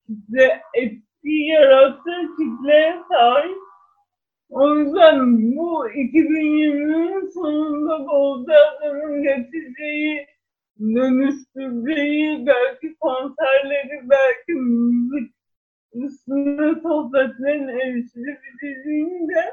[0.07, 3.57] kitle etki yarattığı kitleye sahip.
[4.49, 10.27] O yüzden bu 2020'nin sonunda Bozcaada'nın getireceği,
[10.83, 15.33] dönüştüreceği belki konserleri, belki müzik
[15.93, 19.43] üstüne sohbetlerin erişilebilirliğini de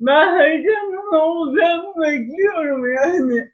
[0.00, 3.50] ben heyecanla olacağını bekliyorum yani.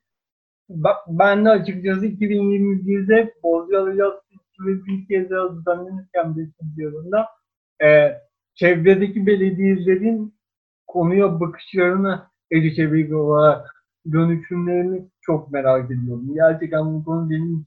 [0.71, 4.13] Ba- Ben de açıkçası 2021'de Bozcaada Yaz
[4.67, 7.29] Festivali daha düzenlenirken beşinci yılında
[7.85, 8.13] e,
[8.55, 10.35] çevredeki belediyelerin
[10.87, 16.35] konuya bakışlarına erişebilir olarak dönüşümlerini çok merak ediyorum.
[16.35, 17.67] Gerçekten bu konu benim için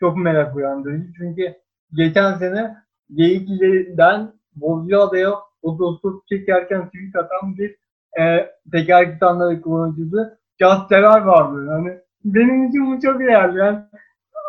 [0.00, 1.12] çok merak uyandırıcı.
[1.16, 1.54] Çünkü
[1.92, 2.76] geçen sene
[3.14, 7.76] Geyikli'den Bozcaada'ya otostop çekerken tweet atan bir
[8.20, 11.66] e, teker kitanları kullanıcısı Casteler vardı.
[11.68, 13.58] Yani benim için bu çok değerli.
[13.58, 13.78] Yani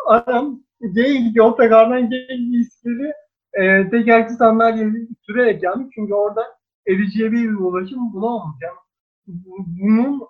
[0.06, 0.60] adam
[0.94, 3.12] Geyik otogardan Geyik iskeli
[3.52, 4.90] e, tekerlekli sandalye
[5.22, 5.62] sürerek.
[5.94, 6.42] Çünkü orada
[6.88, 8.76] erişebilir bir ulaşım bulamamayacağım.
[9.80, 10.22] Bunun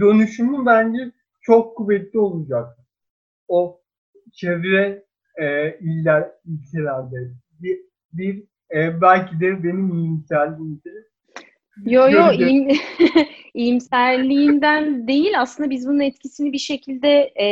[0.00, 1.12] dönüşümü bence
[1.46, 2.78] çok kuvvetli olacak.
[3.48, 3.80] O
[4.32, 5.04] çevre
[5.36, 7.30] e, iller, ilçelerde
[7.60, 7.80] bir,
[8.12, 10.90] bir e, belki de benim iyimserliğimde
[11.86, 12.68] Yo yo iyim,
[13.54, 17.46] iyimserliğinden değil aslında biz bunun etkisini bir şekilde e,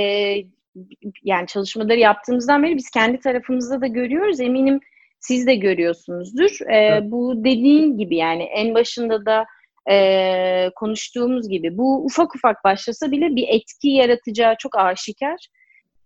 [1.23, 4.41] yani çalışmaları yaptığımızdan beri biz kendi tarafımızda da görüyoruz.
[4.41, 4.81] Eminim
[5.21, 6.51] siz de görüyorsunuzdur.
[6.69, 7.03] E, evet.
[7.05, 9.45] Bu dediğin gibi yani en başında da
[9.91, 15.49] e, konuştuğumuz gibi bu ufak ufak başlasa bile bir etki yaratacağı çok aşikar.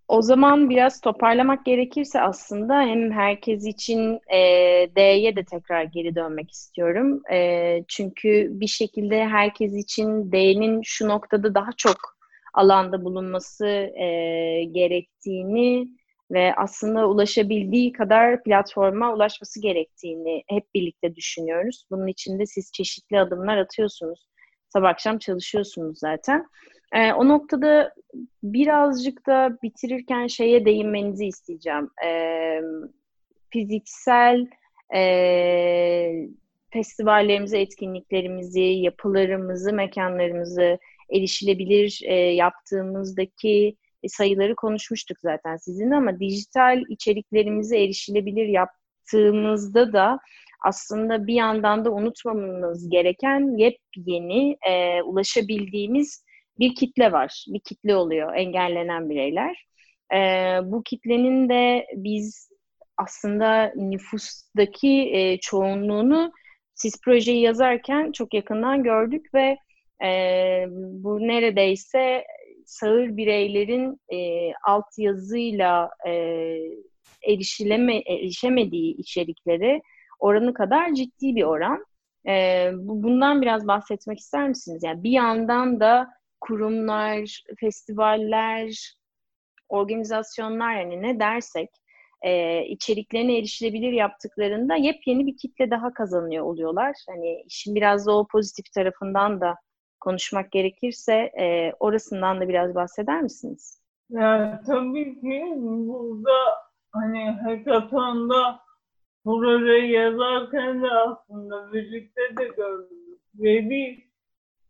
[0.08, 4.40] O zaman biraz toparlamak gerekirse aslında hem herkes için e,
[4.96, 7.22] D'ye de tekrar geri dönmek istiyorum.
[7.32, 11.96] E, çünkü bir şekilde herkes için D'nin şu noktada daha çok
[12.54, 14.08] alanda bulunması e,
[14.64, 15.88] gerektiğini
[16.30, 21.86] ve aslında ulaşabildiği kadar platforma ulaşması gerektiğini hep birlikte düşünüyoruz.
[21.90, 24.26] Bunun için de siz çeşitli adımlar atıyorsunuz.
[24.68, 26.46] Sabah akşam çalışıyorsunuz zaten.
[26.92, 27.94] E, o noktada
[28.42, 31.90] birazcık da bitirirken şeye değinmenizi isteyeceğim.
[32.06, 32.60] E,
[33.50, 34.46] fiziksel
[34.94, 36.12] e,
[36.70, 40.78] festivallerimizi, etkinliklerimizi, yapılarımızı, mekanlarımızı
[41.10, 43.76] erişilebilir e, yaptığımızdaki
[44.08, 50.18] sayıları konuşmuştuk zaten sizinle ama dijital içeriklerimizi erişilebilir yaptığımızda da
[50.64, 56.24] aslında bir yandan da unutmamamız gereken yepyeni e, ulaşabildiğimiz
[56.58, 57.44] bir kitle var.
[57.48, 59.66] Bir kitle oluyor engellenen bireyler.
[60.14, 60.18] E,
[60.62, 62.50] bu kitlenin de biz
[62.96, 66.32] aslında nüfustaki e, çoğunluğunu
[66.74, 69.56] siz projeyi yazarken çok yakından gördük ve
[70.04, 70.10] e,
[70.70, 72.24] bu neredeyse
[72.66, 76.12] sağır bireylerin e, altyazıyla e,
[77.28, 79.80] erişileme, erişemediği içeriklere
[80.18, 81.84] oranı kadar ciddi bir oran.
[82.28, 84.82] E, bundan biraz bahsetmek ister misiniz?
[84.84, 86.08] Yani bir yandan da
[86.40, 88.94] kurumlar, festivaller,
[89.68, 91.68] organizasyonlar yani ne dersek
[92.22, 96.94] e, içeriklerine erişilebilir yaptıklarında yepyeni bir kitle daha kazanıyor oluyorlar.
[97.08, 99.54] Hani işin biraz da o pozitif tarafından da
[100.06, 103.82] konuşmak gerekirse e, orasından da biraz bahseder misiniz?
[104.10, 106.38] Yani tabii ki burada
[106.92, 108.60] hani hackathon'da
[109.24, 113.20] projeyi yazarken de aslında birlikte de gördük.
[113.34, 114.10] Ve bir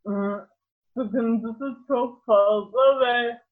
[0.06, 0.48] ıı,
[0.94, 3.42] sıkıntısı çok fazla ve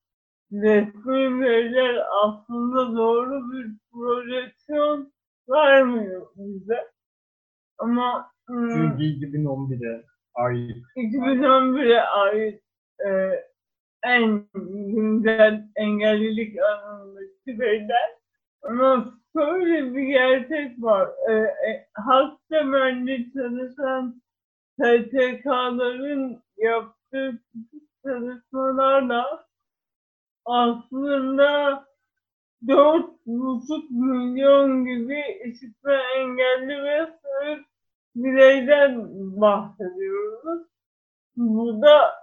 [0.52, 5.12] resmi veriler aslında doğru bir projeksiyon
[5.48, 6.90] vermiyor bize.
[7.78, 10.76] Ama Çünkü 2011'e ait.
[10.96, 12.62] 2011'e ait
[13.06, 13.10] e,
[14.04, 18.10] en güncel engellilik alanındaki veriler.
[18.62, 21.08] Ama şöyle bir gerçek var.
[21.28, 24.22] E, e, hak temelli çalışan
[24.80, 27.38] STK'ların yaptığı
[28.04, 29.46] çalışmalarla
[30.44, 31.84] aslında
[32.68, 37.66] dört buçuk milyon gibi işitme engelli ve sırf
[38.14, 39.06] bireyden
[39.40, 40.66] bahsediyoruz.
[41.36, 42.14] Bu da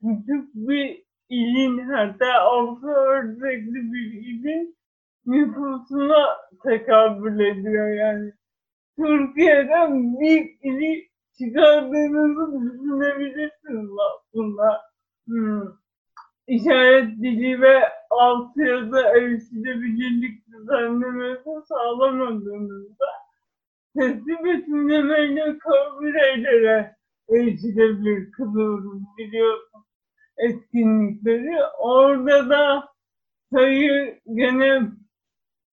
[0.00, 4.76] küçük bir ilin hatta orta ölçekli bir ilin
[5.26, 6.26] nüfusuna
[6.62, 8.32] tekabül ediyor yani.
[8.96, 14.82] Türkiye'den bir ili çıkardığınızı düşünebilirsiniz aslında.
[15.26, 15.62] Hmm.
[16.46, 23.06] İşaret dili ve altyazı erişilebilirlik düzenlemesi sağlamadığınızda
[23.96, 26.96] sesli betimlemeyle kabileylere
[27.30, 29.84] erişilebilir kılıyoruz biliyorsun
[30.38, 31.56] etkinlikleri.
[31.78, 32.88] Orada da
[33.52, 34.82] sayı gene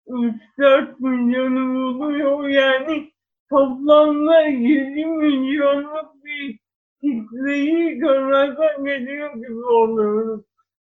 [0.08, 2.48] 3-4 milyonu buluyor.
[2.48, 3.12] Yani
[3.50, 6.60] toplamda 7 milyonluk bir
[7.02, 10.46] kitleyi görmezden geliyor gibi oluyoruz.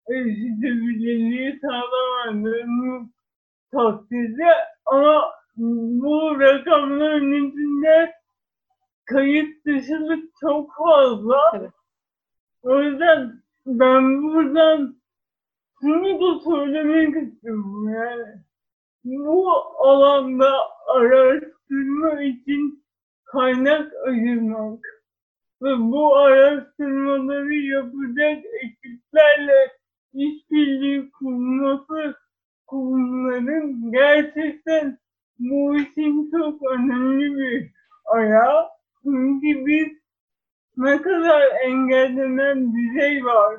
[0.10, 3.08] Erişilebilirliği sağlamadığımız
[3.72, 4.48] takdirde
[4.86, 8.14] ama bu rakamların içinde
[9.06, 11.38] kayıt dışılık çok fazla.
[11.54, 11.72] Evet.
[12.64, 14.96] O yüzden ben buradan
[15.82, 18.42] şunu da söylemek istiyorum yani.
[19.04, 20.52] Bu alanda
[20.88, 22.84] araştırma için
[23.24, 24.80] kaynak ayırmak
[25.62, 29.72] ve bu araştırmaları yapacak ekiplerle
[30.14, 32.16] işbirliği kurması
[32.68, 34.98] kurumların gerçekten
[35.50, 37.72] bu işin çok önemli bir
[38.06, 38.68] ayağı.
[39.04, 39.88] Çünkü biz
[40.78, 43.58] ne kadar engellenen birey var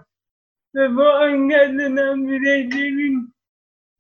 [0.75, 3.35] ve bu engellenen bireylerin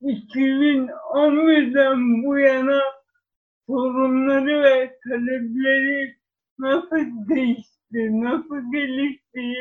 [0.02, 2.80] 2011'den bu yana
[3.66, 6.16] sorunları ve talepleri
[6.58, 9.54] nasıl değişti, nasıl gelişti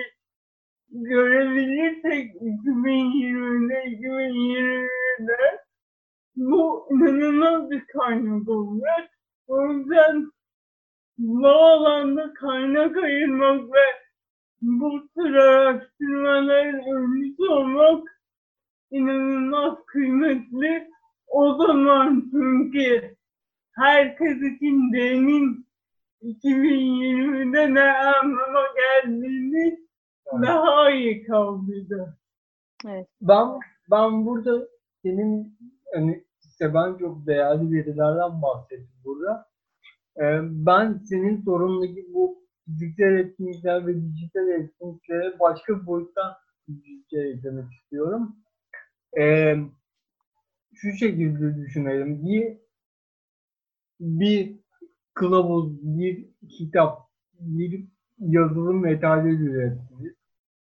[0.89, 5.61] görebilirsek 2020'de 2020'de
[6.35, 9.09] bu inanılmaz bir kaynak olacak.
[9.47, 10.31] O yüzden
[11.17, 13.85] bu alanda kaynak ayırmak ve
[14.61, 18.21] bu tür araştırmaların öncüsü olmak
[18.91, 20.91] inanılmaz kıymetli.
[21.27, 23.15] O zaman çünkü
[23.71, 25.67] herkes için demin
[26.21, 29.79] 2020'de ne anlama geldiğini
[30.41, 32.17] daha iyi kavrayacak.
[32.87, 33.07] Evet.
[33.21, 33.47] Ben
[33.91, 34.67] ben burada
[35.03, 35.57] senin
[35.93, 39.45] hani işte ben çok değerli verilerden bahsettim burada.
[40.17, 46.33] Ee, ben senin sorunundaki bu fiziksel etkinlikler ve dijital etkinliklere başka bir boyuttan
[46.67, 48.35] bir şey eklemek istiyorum.
[49.19, 49.55] Ee,
[50.73, 52.25] şu şekilde düşünelim.
[52.25, 52.57] Bir
[53.99, 54.59] bir
[55.13, 56.99] kılavuz, bir kitap,
[57.39, 57.85] bir
[58.19, 60.13] yazılı materyal ürettiniz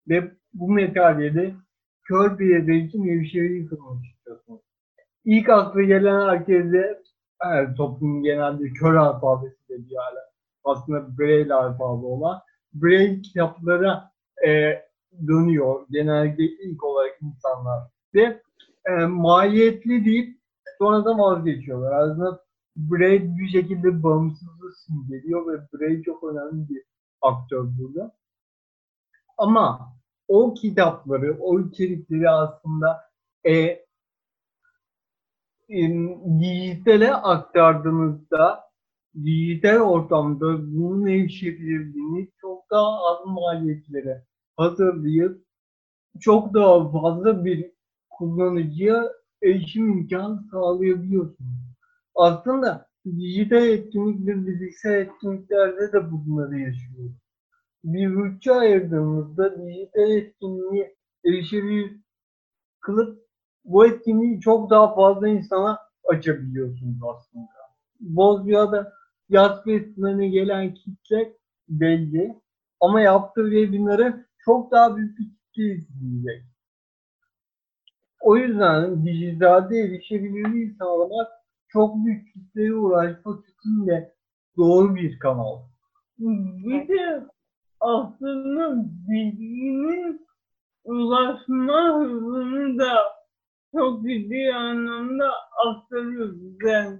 [0.09, 1.55] ve bu materyali
[2.03, 4.14] kör bireyler için nevşehir'i kılmak istiyorsunuz.
[5.25, 7.01] İlk akla gelen herkese
[7.45, 10.19] evet, toplumun genelde kör alfabesi dediği hala
[10.63, 12.41] aslında Braille alfabe olan
[12.73, 14.11] Braille kitaplara
[14.47, 14.81] e,
[15.27, 17.79] dönüyor genellikle ilk olarak insanlar
[18.15, 18.41] ve
[18.85, 20.37] e, maliyetli deyip
[20.77, 21.91] sonra da vazgeçiyorlar.
[21.91, 22.43] Aslında
[22.75, 26.83] Braille bir şekilde bağımsızlığı simgeliyor ve Braille çok önemli bir
[27.21, 28.15] aktör burada.
[29.37, 29.95] Ama
[30.27, 33.01] o kitapları, o içerikleri aslında
[33.47, 33.84] e,
[35.69, 38.65] dijitale aktardığınızda
[39.23, 44.25] dijital ortamda bunun erişebilirliğini çok daha az maliyetlere
[44.57, 45.45] hazırlayıp
[46.19, 47.71] çok daha fazla bir
[48.09, 49.11] kullanıcıya
[49.43, 51.59] erişim imkanı sağlayabiliyorsunuz.
[52.15, 57.15] Aslında dijital etkinlik ve fiziksel etkinliklerde de bunları yaşıyoruz.
[57.83, 60.95] Bir bütçe ayırdığımızda dijital etkinliği
[61.25, 61.99] erişebilir
[62.79, 63.24] kılıp
[63.65, 67.47] bu etkinliği çok daha fazla insana açabiliyorsunuz aslında.
[67.99, 68.93] Bozcaada
[69.29, 71.33] yaz festivaline gelen kitle
[71.69, 72.41] belli
[72.79, 76.45] ama yaptığı webinarı çok daha büyük bir kitle izleyecek.
[78.21, 81.27] O yüzden dijitalde erişebilirliği sağlamak
[81.67, 84.15] çok büyük kitleye uğraşmak için de
[84.57, 85.59] doğru bir kanal.
[86.19, 87.27] Bir de
[87.79, 88.75] aslında
[89.09, 90.27] bilginin
[90.83, 92.93] ulaşma hızını da
[93.75, 95.31] çok ciddi anlamda
[95.65, 96.37] aktarıyoruz.
[96.65, 96.99] Yani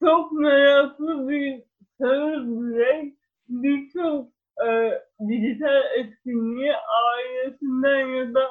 [0.00, 1.62] çok meraklı bir
[2.00, 3.14] sağır birey
[3.48, 4.28] birçok
[4.66, 8.48] e, dijital etkinliği ailesinden ya da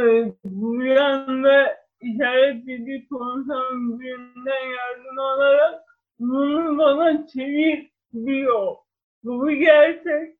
[0.00, 5.82] e, duyan ve işaret dili konuşan birinden yardım alarak
[6.18, 8.76] bunu bana çevir diyor.
[9.24, 10.36] Bu bir gerçek.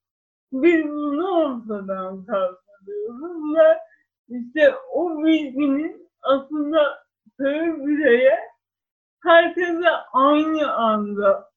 [0.52, 3.78] Biz bunu ortadan kaldırıyoruz ve
[4.28, 7.06] işte o bilginin aslında
[7.36, 8.38] sığır bireye
[9.22, 11.50] herkese aynı anda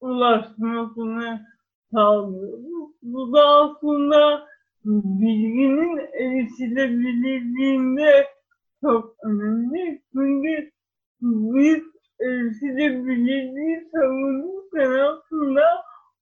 [0.00, 1.46] ulaşmasını
[1.92, 2.90] sağlıyoruz.
[3.02, 4.48] Bu da aslında
[4.84, 8.26] bilginin erişilebilirliğinde
[8.80, 10.02] çok önemli.
[10.12, 10.70] Çünkü
[11.20, 11.82] biz
[12.20, 15.62] erişilebilirliği savunurken aslında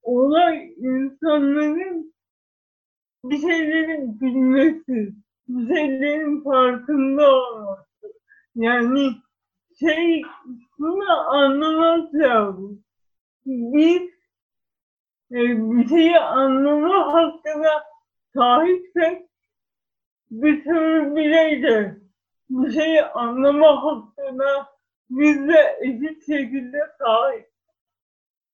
[0.02, 2.14] olay insanların
[3.24, 5.14] bir şeylerin bilmesi,
[5.49, 7.86] şeylerin farkında olması.
[8.55, 9.12] Yani
[9.80, 10.22] şey
[10.76, 12.84] şunu anlamak lazım.
[13.47, 14.03] Biz
[15.30, 15.38] e,
[15.70, 17.84] bir şeyi anlama hakkına
[18.34, 19.28] sahipsek
[20.30, 21.92] bir tür bireydir.
[22.51, 24.66] Bir şeyi anlama hakkına
[25.11, 27.51] biz de eşit şekilde sahip.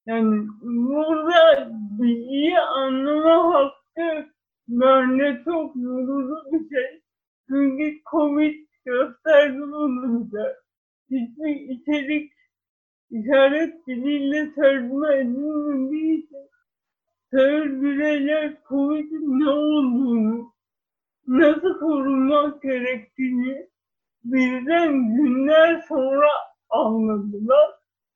[0.05, 4.32] Yani burada bilgiyi anlama hakkı
[4.67, 7.01] bence çok vurucu bir şey.
[7.47, 10.55] Çünkü Covid gösterdi bunu bize.
[11.11, 12.33] Hiçbir içerik
[13.11, 16.49] işaret diliyle tercüme edilmediği için
[17.31, 20.53] sağır bireyler Covid'in ne olduğunu,
[21.27, 23.67] nasıl korunmak gerektiğini
[24.23, 26.27] bizden günler sonra
[26.69, 27.71] anladılar.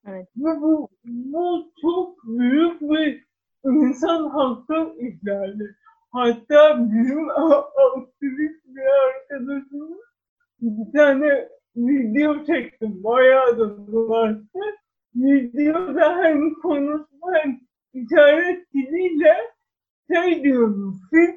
[0.07, 0.27] Evet.
[0.37, 3.25] Ve bu, bu çok büyük bir
[3.65, 5.75] insan hakkı ihlali.
[6.17, 9.97] Hatta bizim aktivist bir arkadaşımız
[10.61, 13.03] bir tane video çektim.
[13.03, 14.59] Bayağı da dolaştı.
[15.15, 17.59] Videoda hem konuşma hem
[17.93, 19.35] işaret diliyle
[20.13, 20.93] şey diyordu.
[21.09, 21.29] Siz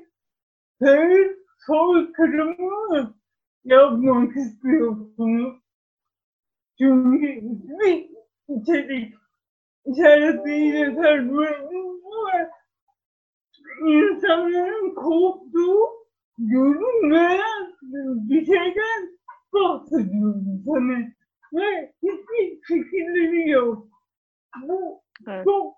[0.82, 3.14] sağır soykırımı
[3.64, 5.58] yapmak istiyorsunuz?
[6.78, 8.10] Çünkü bir
[8.48, 9.14] içerik
[9.86, 12.59] içerisiyle tercümeniz var.
[13.80, 15.78] İnsanların korktuğu
[16.38, 17.66] görünmeyen
[18.28, 19.18] bir şeyden
[19.52, 21.12] bahsediyoruz hani.
[21.52, 23.88] Ve hiçbir fikirleri yok.
[24.68, 25.44] Bu Evet.
[25.44, 25.74] çok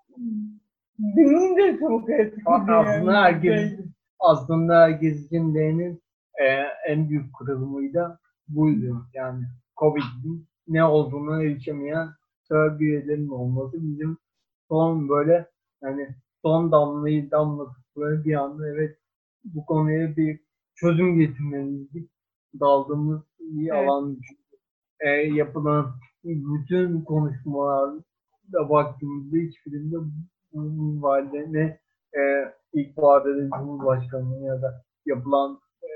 [0.99, 3.79] beni de çok etkileyen Aslında bir herkes,
[4.19, 6.01] aslında herkes için değinin
[6.41, 6.45] e,
[6.87, 9.05] en büyük kırılımı da buydu.
[9.13, 9.43] Yani
[9.77, 12.09] Covid'in ne olduğunu erişemeyen
[12.43, 14.17] sağ üyelerin olması bizim
[14.67, 15.49] son böyle
[15.81, 18.97] yani son damlayı damlatıp böyle bir anda evet
[19.43, 20.39] bu konuya bir
[20.75, 22.09] çözüm getirmeliydik.
[22.59, 23.89] Daldığımız bir Evet.
[23.89, 24.17] alan
[24.99, 25.91] e, yapılan
[26.23, 29.95] bütün konuşmalarda baktığımızda hiçbirinde
[30.53, 31.79] bu minvalde ne
[32.19, 32.21] e,
[32.73, 35.89] ilk vadede Cumhurbaşkanlığı ya da yapılan e,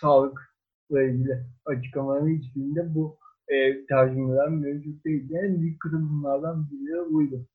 [0.00, 3.16] sağlıkla ilgili açıklamaların hiçbirinde bu
[3.48, 5.40] e, tercümeler mevcut değildi.
[5.42, 7.46] En büyük kırılımlardan biri buydu.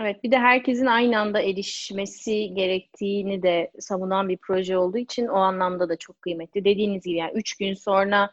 [0.00, 5.36] Evet, bir de herkesin aynı anda erişmesi gerektiğini de savunan bir proje olduğu için o
[5.36, 6.64] anlamda da çok kıymetli.
[6.64, 8.30] Dediğiniz gibi yani üç gün sonra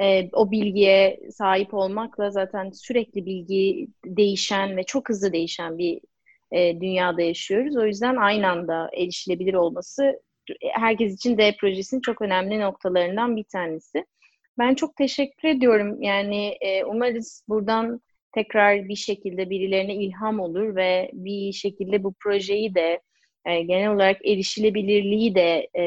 [0.00, 6.00] e, o bilgiye sahip olmakla zaten sürekli bilgi değişen ve çok hızlı değişen bir
[6.52, 7.76] e, dünyada yaşıyoruz.
[7.76, 10.04] O yüzden aynı anda erişilebilir olması
[10.50, 14.06] e, herkes için D projesinin çok önemli noktalarından bir tanesi.
[14.58, 16.02] Ben çok teşekkür ediyorum.
[16.02, 18.00] Yani e, umarız buradan
[18.38, 23.00] tekrar bir şekilde birilerine ilham olur ve bir şekilde bu projeyi de
[23.44, 25.84] e, genel olarak erişilebilirliği de e,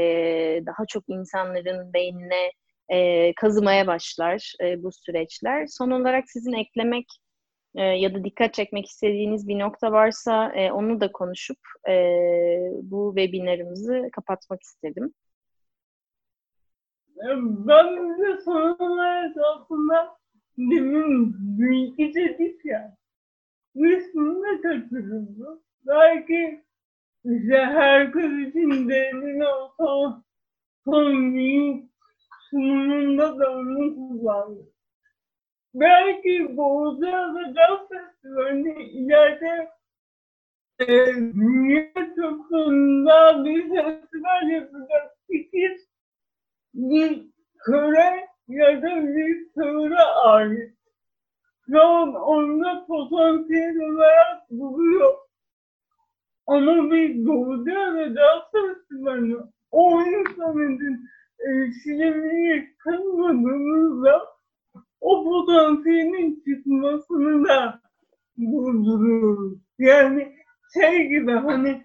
[0.66, 2.52] daha çok insanların beynine
[2.90, 5.68] e, kazımaya başlar e, bu süreçler.
[5.68, 7.06] Son olarak sizin eklemek
[7.76, 11.94] e, ya da dikkat çekmek istediğiniz bir nokta varsa e, onu da konuşup e,
[12.82, 15.14] bu webinarımızı kapatmak istedim.
[17.68, 20.21] Ben de son olarak aslında
[20.72, 22.98] demin bilgi dedik ya.
[23.76, 25.62] Üstünde kaçırıldı.
[25.88, 26.64] Belki
[27.26, 30.24] işte herkes için derin olsa
[30.86, 31.84] son bir
[32.50, 34.72] sunumunda da onu kullandı.
[35.74, 39.70] Belki Boğazı'da Caz Festivali'nde ileride
[40.80, 45.78] e, dünya çapında bir festival yapacak fikir
[46.74, 47.28] bir
[47.66, 50.74] köre ya da bir sığıra ait.
[51.66, 55.14] Şu an onda potansiyel olarak buluyor.
[56.48, 59.38] Ama bir doğuda ve daha festivali
[59.72, 61.00] o insanın
[61.48, 64.22] erişilemeyi kılmadığımızda
[65.02, 67.82] o potansiyelin çıkmasını da
[68.38, 69.60] durduruyoruz.
[69.80, 70.36] Yani
[70.74, 71.82] şey gibi hani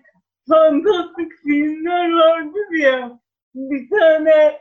[0.49, 3.21] fantastik filmler vardır ya
[3.55, 4.59] bir tane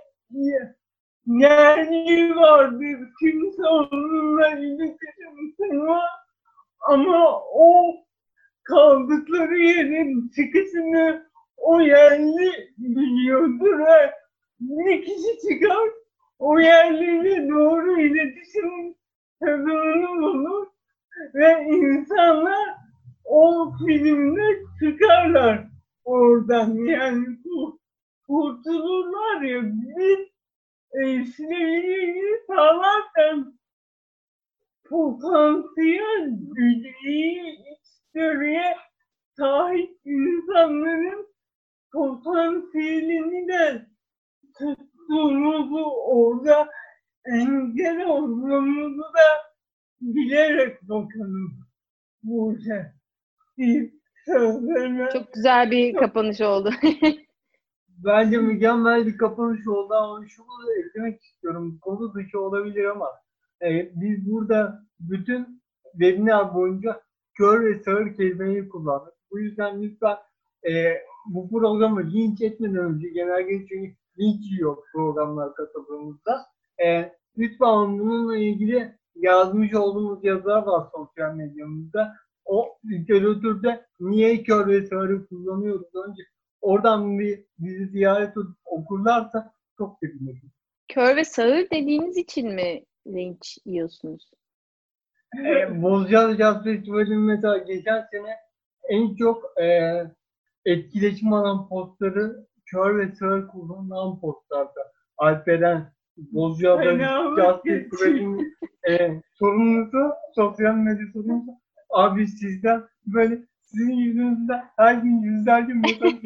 [1.27, 5.87] yerli vardır kimse onunla iletişim
[6.87, 7.95] ama o
[8.63, 14.13] kaldıkları yerin çıkışını o yerli biliyordur ve
[14.59, 15.89] bir kişi çıkar
[16.39, 18.95] o yerliyle doğru iletişim
[19.39, 20.67] kazanını bulur
[21.33, 22.75] ve insanlar
[23.25, 25.67] o filmde çıkarlar
[26.03, 26.75] oradan.
[26.75, 27.25] Yani
[28.27, 30.34] kurtulurlar ya biz
[31.25, 33.53] sinirliği sağlarken
[34.89, 36.89] potansiyel gücü
[37.73, 38.75] içgörüye
[39.37, 41.27] sahip insanların
[41.91, 43.85] potansiyelini de
[44.57, 46.69] tuttuğumuzu orada
[47.25, 49.55] engel olduğumuzu da
[50.01, 51.65] bilerek bakalım.
[52.23, 52.55] Bu
[54.25, 56.71] sözlerime Çok güzel bir kapanış oldu.
[58.05, 61.77] Bence mükemmel bir kapanış oldu ama şunu da eklemek istiyorum.
[61.81, 63.09] Konu dışı olabilir ama
[63.61, 67.01] e, biz burada bütün webinar boyunca
[67.37, 69.13] kör ve sağır kelimeyi kullandık.
[69.31, 70.17] Bu yüzden lütfen
[70.69, 70.93] e,
[71.25, 76.45] bu programı linç etmeden önce genelde çünkü linç yiyor programlar katıldığımızda.
[76.85, 82.15] E, lütfen bununla ilgili yazmış olduğumuz yazılar var sosyal medyamızda.
[82.45, 86.23] O literatürde niye kör ve sağırı kullanıyoruz önce
[86.61, 88.33] oradan bir bizi ziyaret
[88.65, 90.51] okurlarsa çok sevinirim.
[90.87, 94.31] Kör ve sağır dediğiniz için mi linç yiyorsunuz?
[95.43, 98.35] e, Bozcaada Jazz Festivali'nin mesela geçen sene
[98.89, 99.91] en çok e,
[100.65, 104.91] etkileşim alan postları kör ve sağır kullanılan postlarda.
[105.17, 106.97] Alperen Bozcaada
[107.37, 107.61] Jazz.
[107.63, 108.57] Festivali'nin
[108.89, 109.97] e, sorumlusu,
[110.35, 111.51] sosyal medya sorumlusu
[111.89, 113.39] abi sizden böyle
[113.77, 116.21] sizin yüzünüzden her gün yüzlerce mesaj.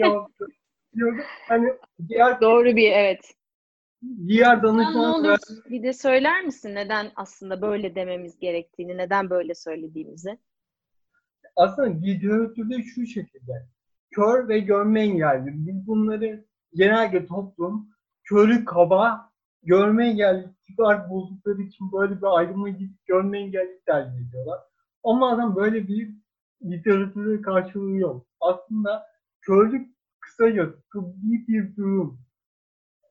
[0.96, 1.22] Diyordu.
[1.48, 1.68] Hani
[2.08, 3.34] diğer Doğru bir evet.
[4.28, 5.38] diğer danışman olur,
[5.70, 10.38] bir de söyler misin neden aslında böyle dememiz gerektiğini, neden böyle söylediğimizi?
[11.56, 13.68] Aslında literatürde şu şekilde.
[14.12, 15.48] Kör ve görme engelli.
[15.48, 17.90] Biz bunları genelde toplum
[18.24, 19.32] körü kaba,
[19.64, 24.60] görme engelli kibar buldukları için böyle bir ayrıma gidip görme engelli tercih ediyorlar.
[25.04, 26.19] Ama adam böyle bir
[26.64, 28.26] literatürde karşılığı yok.
[28.42, 29.06] Aslında
[29.42, 29.88] körlük
[30.20, 32.20] kısaca tıbbi bir durum.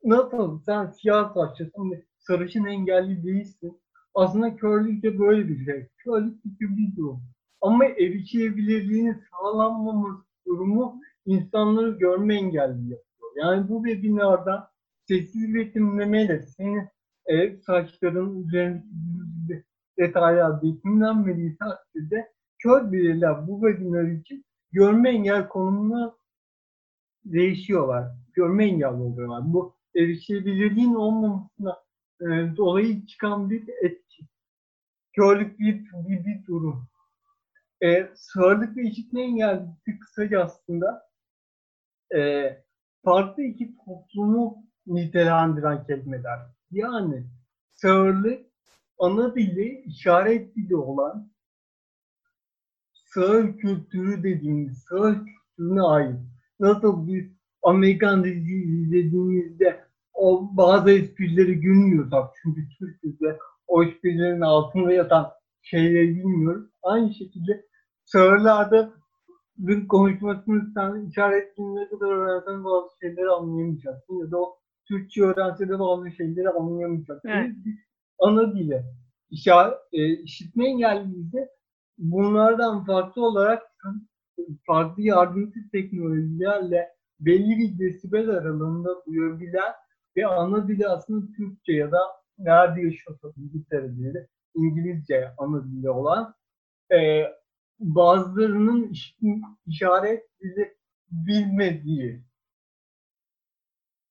[0.03, 3.81] Nasıl sen siyah saçlısın ve sarışın engelli değilsin.
[4.13, 5.87] Aslında körlük de böyle bir şey.
[5.97, 7.21] Körlük bir tıbbi durum.
[7.61, 13.31] Ama erişilebilirliğinin sağlanmaması durumu insanları görme engelli yapıyor.
[13.35, 14.71] Yani bu webinarda
[15.07, 16.87] sessiz betimlemeyle senin
[17.25, 19.63] e, saçların üzerindeki
[19.99, 26.15] detaylar betimlenmediği takdirde kör bireyler bu webinar için görme engel konumuna
[27.25, 28.11] değişiyorlar.
[28.33, 29.53] Görme engelli oluyorlar.
[29.53, 31.83] Bu erişilebilirliğin olmamasına
[32.21, 32.25] e,
[32.57, 34.27] dolayı çıkan bir etki.
[35.13, 36.87] Körlük bir, bir, bir durum.
[37.81, 41.09] E, sağırlık ve işitme engelli kısaca aslında
[42.15, 42.49] e,
[43.03, 46.39] farklı iki toplumu nitelendiren kelimeler.
[46.71, 47.23] Yani
[47.71, 48.45] sağırlık
[48.99, 51.31] ana dili, işaret dili olan
[53.13, 56.19] sağır kültürü dediğimiz sağır kültürüne ait.
[56.59, 57.31] Nasıl bir
[57.63, 59.79] Amerikan dizisi izlediğimizde
[60.13, 63.37] o bazı esprileri gülmüyorsak çünkü Türkçe'de
[63.67, 65.31] o esprilerin altında yatan
[65.61, 66.69] şeyleri bilmiyoruz.
[66.83, 67.65] Aynı şekilde
[68.05, 68.93] sağırlarda
[69.57, 75.69] bir konuşmasını sen işaret diline kadar öğrensen bazı şeyleri anlayamayacaksın ya da o Türkçe öğrense
[75.69, 77.29] de bazı şeyleri anlayamayacaksın.
[77.29, 77.51] Evet.
[78.19, 78.83] Ana dile.
[79.29, 81.49] İşa, e, işitme engelliyse
[81.99, 83.63] bunlardan farklı olarak
[84.65, 86.89] farklı yardımcı teknolojilerle
[87.19, 89.73] belli bir desibel aralığında duyabilen
[90.17, 91.99] ve ana dili aslında Türkçe ya da
[92.37, 96.35] nerede yaşıyorsa İngiltere dili, İngilizce ana dili olan
[96.91, 97.23] e,
[97.79, 98.93] bazılarının
[99.65, 100.77] işaret dili
[101.11, 102.23] bilmediği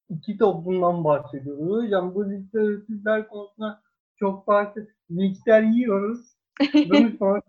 [0.09, 1.85] iki toplumdan bahsediyoruz.
[1.85, 3.83] Hocam bu literatürler konusunda
[4.17, 6.38] çok farklı linkler yiyoruz.
[6.91, 7.45] Danışmanlık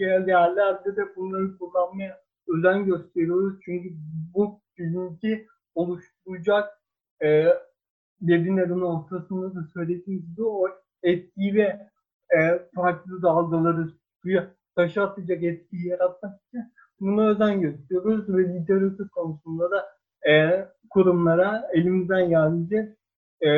[0.00, 3.58] yerlerde de bunları kullanmaya özen gösteriyoruz.
[3.64, 3.88] Çünkü
[4.34, 6.68] bu bilinci oluşturacak
[7.22, 7.46] e,
[8.18, 10.68] webinarın ortasında da söylediğimiz gibi o
[11.02, 11.88] etkiyi ve
[12.38, 12.38] e,
[12.74, 13.88] farklı dalgaları
[14.22, 19.86] suya taşı atacak etkiyi yaratmak için buna özen gösteriyoruz ve literatür konusunda da
[20.30, 22.96] e, kurumlara elimizden geldiğince
[23.40, 23.48] e,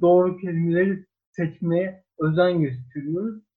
[0.00, 3.49] doğru kelimeleri seçmeye özen gösteriyoruz.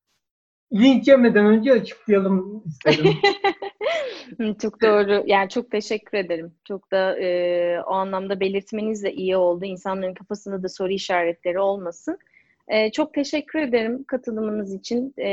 [0.73, 3.13] Link yemeden önce açıklayalım istedim.
[4.61, 5.23] çok doğru.
[5.25, 6.53] Yani çok teşekkür ederim.
[6.67, 9.65] Çok da e, o anlamda belirtmeniz de iyi oldu.
[9.65, 12.17] İnsanların kafasında da soru işaretleri olmasın.
[12.67, 15.13] E, çok teşekkür ederim katılımınız için.
[15.17, 15.29] E,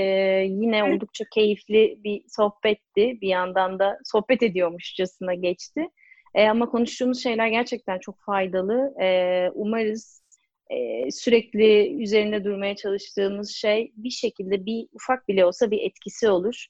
[0.48, 3.18] yine oldukça keyifli bir sohbetti.
[3.20, 5.88] Bir yandan da sohbet ediyormuşçasına geçti.
[6.34, 8.94] E, ama konuştuğumuz şeyler gerçekten çok faydalı.
[9.00, 10.19] E, umarız
[10.70, 16.66] e, sürekli üzerinde durmaya çalıştığımız şey bir şekilde bir ufak bile olsa bir etkisi olur.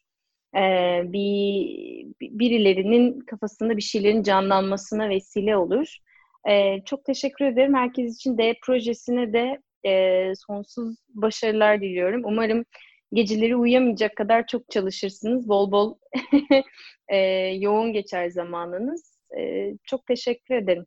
[0.57, 0.61] E,
[1.05, 5.97] bir birilerinin kafasında bir şeylerin canlanmasına vesile olur.
[6.49, 7.75] E, çok teşekkür ederim.
[7.75, 12.23] Herkes için D projesine de e, sonsuz başarılar diliyorum.
[12.25, 12.65] Umarım
[13.13, 15.49] geceleri uyuyamayacak kadar çok çalışırsınız.
[15.49, 15.99] Bol bol
[17.09, 17.17] e,
[17.59, 19.19] yoğun geçer zamanınız.
[19.39, 20.87] E, çok teşekkür ederim.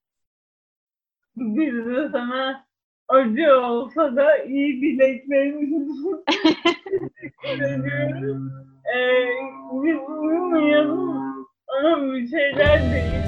[1.36, 2.66] Biz de sana
[3.10, 5.86] acı olsa da iyi dileklerimizi
[7.22, 8.51] teşekkür ediyoruz.
[8.95, 9.26] Ee,
[9.84, 11.10] biz uyumayalım
[11.80, 13.24] ama bir şeyler değil.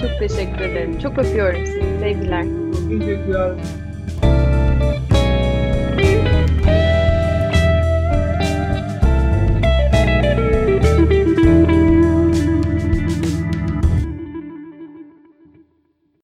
[0.00, 0.98] Çok teşekkür ederim.
[0.98, 1.98] Çok öpüyorum sizi.
[2.00, 2.44] Sevgiler.
[2.88, 3.52] Teşekkürler.